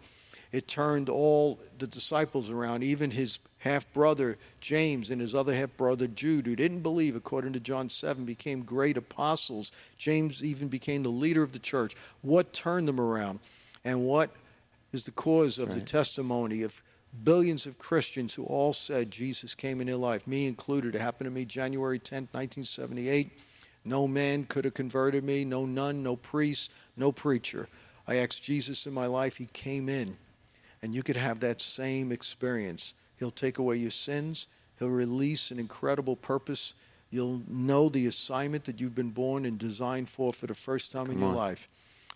It 0.50 0.66
turned 0.66 1.08
all 1.08 1.58
the 1.78 1.87
disciples 1.87 2.48
around, 2.48 2.82
even 2.82 3.11
his 3.11 3.38
half 3.58 3.92
brother 3.92 4.38
James 4.61 5.11
and 5.11 5.20
his 5.20 5.34
other 5.34 5.52
half 5.52 5.76
brother 5.76 6.06
Jude, 6.06 6.46
who 6.46 6.56
didn't 6.56 6.80
believe, 6.80 7.16
according 7.16 7.52
to 7.54 7.61
John 7.61 7.90
7, 7.90 8.24
became 8.24 8.62
great 8.62 8.96
apostles. 8.96 9.72
James 9.98 10.42
even 10.42 10.68
became 10.68 11.02
the 11.02 11.11
leader 11.11 11.42
of 11.42 11.52
the 11.52 11.58
church. 11.58 11.96
What 12.22 12.52
turned 12.52 12.88
them 12.88 13.00
around? 13.00 13.40
And 13.84 14.04
what 14.06 14.30
is 14.92 15.04
the 15.04 15.11
cause 15.11 15.58
of 15.58 15.74
the 15.74 15.80
testimony 15.80 16.62
of 16.62 16.82
billions 17.24 17.66
of 17.66 17.78
Christians 17.78 18.34
who 18.34 18.44
all 18.44 18.72
said 18.72 19.11
Jesus 19.11 19.54
came 19.54 19.80
in 19.80 19.87
their 19.88 19.96
life, 19.96 20.26
me 20.26 20.46
included? 20.46 20.94
It 20.94 21.00
happened 21.00 21.26
to 21.26 21.30
me 21.30 21.44
January 21.44 21.98
10th, 21.98 22.32
1978. 22.32 23.30
No 23.85 24.07
man 24.07 24.45
could 24.45 24.64
have 24.64 24.75
converted 24.75 25.25
me, 25.25 25.45
no 25.45 25.64
nun, 25.64 26.03
no 26.03 26.17
priest, 26.17 26.73
no 26.97 27.12
preacher. 27.12 27.69
I 28.07 28.17
asked 28.17 28.43
Jesus 28.43 28.87
in 28.87 28.93
my 28.93 29.07
life, 29.07 29.37
He 29.37 29.47
came 29.47 29.88
in. 29.88 30.17
And 30.83 30.95
you 30.95 31.03
could 31.03 31.17
have 31.17 31.41
that 31.41 31.61
same 31.61 32.12
experience. 32.12 32.95
He'll 33.19 33.31
take 33.31 33.59
away 33.59 33.77
your 33.77 33.91
sins, 33.91 34.47
He'll 34.79 34.91
release 34.91 35.51
an 35.51 35.59
incredible 35.59 36.17
purpose. 36.17 36.75
You'll 37.11 37.41
know 37.49 37.88
the 37.88 38.07
assignment 38.07 38.64
that 38.67 38.81
you've 38.81 38.95
been 38.95 39.11
born 39.11 39.47
and 39.47 39.59
designed 39.59 40.11
for 40.11 40.33
for 40.33 40.47
the 40.47 40.55
first 40.55 40.93
time 40.93 41.11
in 41.11 41.19
your 41.19 41.31
on. 41.31 41.35
life. 41.35 41.69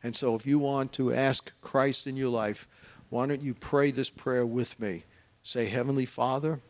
And 0.02 0.14
so, 0.14 0.34
if 0.34 0.46
you 0.46 0.58
want 0.58 0.92
to 0.94 1.14
ask 1.14 1.50
Christ 1.62 2.06
in 2.06 2.16
your 2.16 2.28
life, 2.28 2.68
why 3.08 3.26
don't 3.26 3.40
you 3.40 3.54
pray 3.54 3.90
this 3.90 4.10
prayer 4.10 4.44
with 4.44 4.78
me? 4.78 5.04
Say, 5.42 5.66
Heavenly 5.66 6.06
Father, 6.06 6.60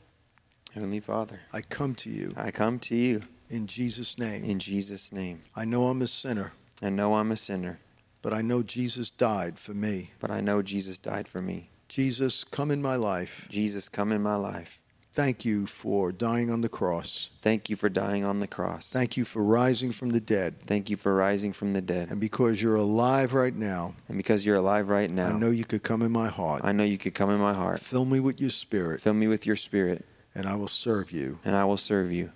Heavenly 0.72 1.00
Father, 1.00 1.40
I 1.52 1.60
come 1.60 1.94
to 1.96 2.10
you 2.10 2.32
I 2.36 2.50
come 2.50 2.78
to 2.80 2.96
you 2.96 3.22
in 3.52 3.66
Jesus' 3.66 4.18
name. 4.18 4.42
in 4.44 4.58
Jesus' 4.58 5.12
name. 5.12 5.42
I 5.54 5.64
know 5.64 5.86
I'm 5.88 6.02
a 6.02 6.06
sinner, 6.08 6.52
I 6.80 6.90
know 6.90 7.14
I'm 7.14 7.30
a 7.30 7.36
sinner, 7.36 7.78
but 8.22 8.32
I 8.32 8.42
know 8.42 8.62
Jesus 8.62 9.10
died 9.10 9.58
for 9.58 9.74
me. 9.74 10.10
but 10.20 10.30
I 10.30 10.40
know 10.40 10.62
Jesus 10.62 10.98
died 10.98 11.28
for 11.28 11.40
me. 11.42 11.68
Jesus, 11.88 12.42
come 12.44 12.70
in 12.70 12.80
my 12.80 12.96
life. 12.96 13.46
Jesus, 13.50 13.88
come 13.88 14.12
in 14.12 14.22
my 14.22 14.36
life. 14.36 14.80
Thank 15.14 15.44
you 15.44 15.66
for 15.66 16.10
dying 16.10 16.50
on 16.50 16.62
the 16.62 16.70
cross. 16.70 17.28
Thank 17.42 17.68
you 17.68 17.76
for 17.76 17.90
dying 17.90 18.24
on 18.24 18.40
the 18.40 18.46
cross. 18.46 18.88
Thank 18.88 19.18
you 19.18 19.26
for 19.26 19.44
rising 19.44 19.92
from 19.92 20.08
the 20.08 20.20
dead. 20.20 20.54
Thank 20.66 20.88
you 20.88 20.96
for 20.96 21.14
rising 21.14 21.52
from 21.52 21.74
the 21.74 21.82
dead. 21.82 22.10
And 22.10 22.18
because 22.18 22.62
you're 22.62 22.76
alive 22.76 23.34
right 23.34 23.54
now, 23.54 23.94
And 24.08 24.16
because 24.16 24.46
you're 24.46 24.56
alive 24.56 24.88
right 24.88 25.10
now, 25.10 25.28
I 25.28 25.38
know 25.38 25.50
you 25.50 25.66
could 25.66 25.82
come 25.82 26.00
in 26.00 26.10
my 26.12 26.28
heart. 26.30 26.62
I 26.64 26.72
know 26.72 26.84
you 26.84 26.96
could 26.96 27.12
come 27.12 27.28
in 27.28 27.38
my 27.38 27.52
heart. 27.52 27.78
Fill 27.80 28.06
me 28.06 28.20
with 28.20 28.40
your 28.40 28.48
spirit, 28.48 29.02
Fill 29.02 29.12
me 29.12 29.26
with 29.26 29.44
your 29.44 29.56
spirit, 29.56 30.06
and 30.34 30.46
I 30.46 30.54
will 30.56 30.68
serve 30.68 31.12
you. 31.12 31.38
and 31.44 31.54
I 31.54 31.64
will 31.66 31.76
serve 31.76 32.10
you. 32.10 32.30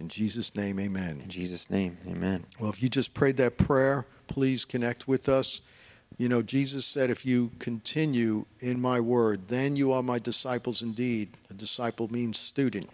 In 0.00 0.08
Jesus' 0.08 0.56
name, 0.56 0.80
amen. 0.80 1.20
In 1.22 1.28
Jesus' 1.28 1.68
name, 1.68 1.98
amen. 2.08 2.44
Well, 2.58 2.70
if 2.70 2.82
you 2.82 2.88
just 2.88 3.12
prayed 3.12 3.36
that 3.36 3.58
prayer, 3.58 4.06
please 4.28 4.64
connect 4.64 5.06
with 5.06 5.28
us. 5.28 5.60
You 6.16 6.28
know, 6.28 6.40
Jesus 6.40 6.86
said, 6.86 7.10
if 7.10 7.24
you 7.24 7.50
continue 7.58 8.46
in 8.60 8.80
my 8.80 8.98
word, 8.98 9.46
then 9.48 9.76
you 9.76 9.92
are 9.92 10.02
my 10.02 10.18
disciples 10.18 10.82
indeed. 10.82 11.28
A 11.50 11.54
disciple 11.54 12.10
means 12.10 12.38
student. 12.38 12.88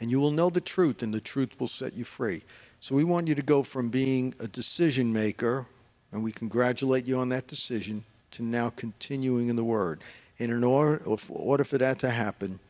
And 0.00 0.10
you 0.10 0.18
will 0.18 0.30
know 0.30 0.48
the 0.48 0.62
truth, 0.62 1.02
and 1.02 1.12
the 1.12 1.20
truth 1.20 1.50
will 1.60 1.68
set 1.68 1.92
you 1.92 2.04
free. 2.04 2.42
So 2.80 2.94
we 2.94 3.04
want 3.04 3.28
you 3.28 3.34
to 3.34 3.42
go 3.42 3.62
from 3.62 3.90
being 3.90 4.34
a 4.40 4.48
decision 4.48 5.12
maker, 5.12 5.66
and 6.12 6.22
we 6.22 6.32
congratulate 6.32 7.06
you 7.06 7.18
on 7.18 7.28
that 7.30 7.48
decision, 7.48 8.02
to 8.30 8.42
now 8.42 8.70
continuing 8.70 9.48
in 9.48 9.56
the 9.56 9.64
word. 9.64 10.00
And 10.38 10.50
in 10.50 10.64
order, 10.64 11.02
order 11.28 11.64
for 11.64 11.78
that 11.78 11.98
to 11.98 12.10
happen, 12.10 12.60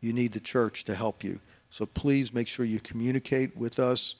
you 0.00 0.12
need 0.12 0.32
the 0.32 0.40
church 0.40 0.84
to 0.84 0.94
help 0.94 1.22
you. 1.22 1.38
So 1.72 1.86
please 1.86 2.34
make 2.34 2.48
sure 2.48 2.66
you 2.66 2.80
communicate 2.80 3.56
with 3.56 3.78
us 3.78 4.16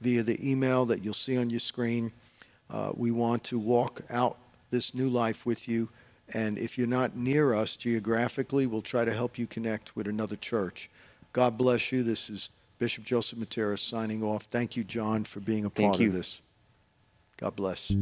via 0.00 0.22
the 0.22 0.38
email 0.50 0.86
that 0.86 1.04
you'll 1.04 1.12
see 1.12 1.36
on 1.36 1.50
your 1.50 1.60
screen. 1.60 2.10
Uh, 2.70 2.92
we 2.94 3.10
want 3.10 3.44
to 3.44 3.58
walk 3.58 4.00
out 4.08 4.38
this 4.70 4.94
new 4.94 5.10
life 5.10 5.44
with 5.44 5.68
you. 5.68 5.90
And 6.32 6.56
if 6.56 6.78
you're 6.78 6.86
not 6.86 7.14
near 7.14 7.54
us 7.54 7.76
geographically, 7.76 8.66
we'll 8.66 8.80
try 8.80 9.04
to 9.04 9.12
help 9.12 9.38
you 9.38 9.46
connect 9.46 9.94
with 9.94 10.08
another 10.08 10.36
church. 10.36 10.88
God 11.34 11.58
bless 11.58 11.92
you. 11.92 12.02
This 12.02 12.30
is 12.30 12.48
Bishop 12.78 13.04
Joseph 13.04 13.38
Mattera 13.38 13.78
signing 13.78 14.22
off. 14.22 14.44
Thank 14.44 14.74
you, 14.74 14.82
John, 14.82 15.24
for 15.24 15.40
being 15.40 15.66
a 15.66 15.70
part 15.70 16.00
of 16.00 16.12
this. 16.14 16.40
God 17.36 17.56
bless. 17.56 17.92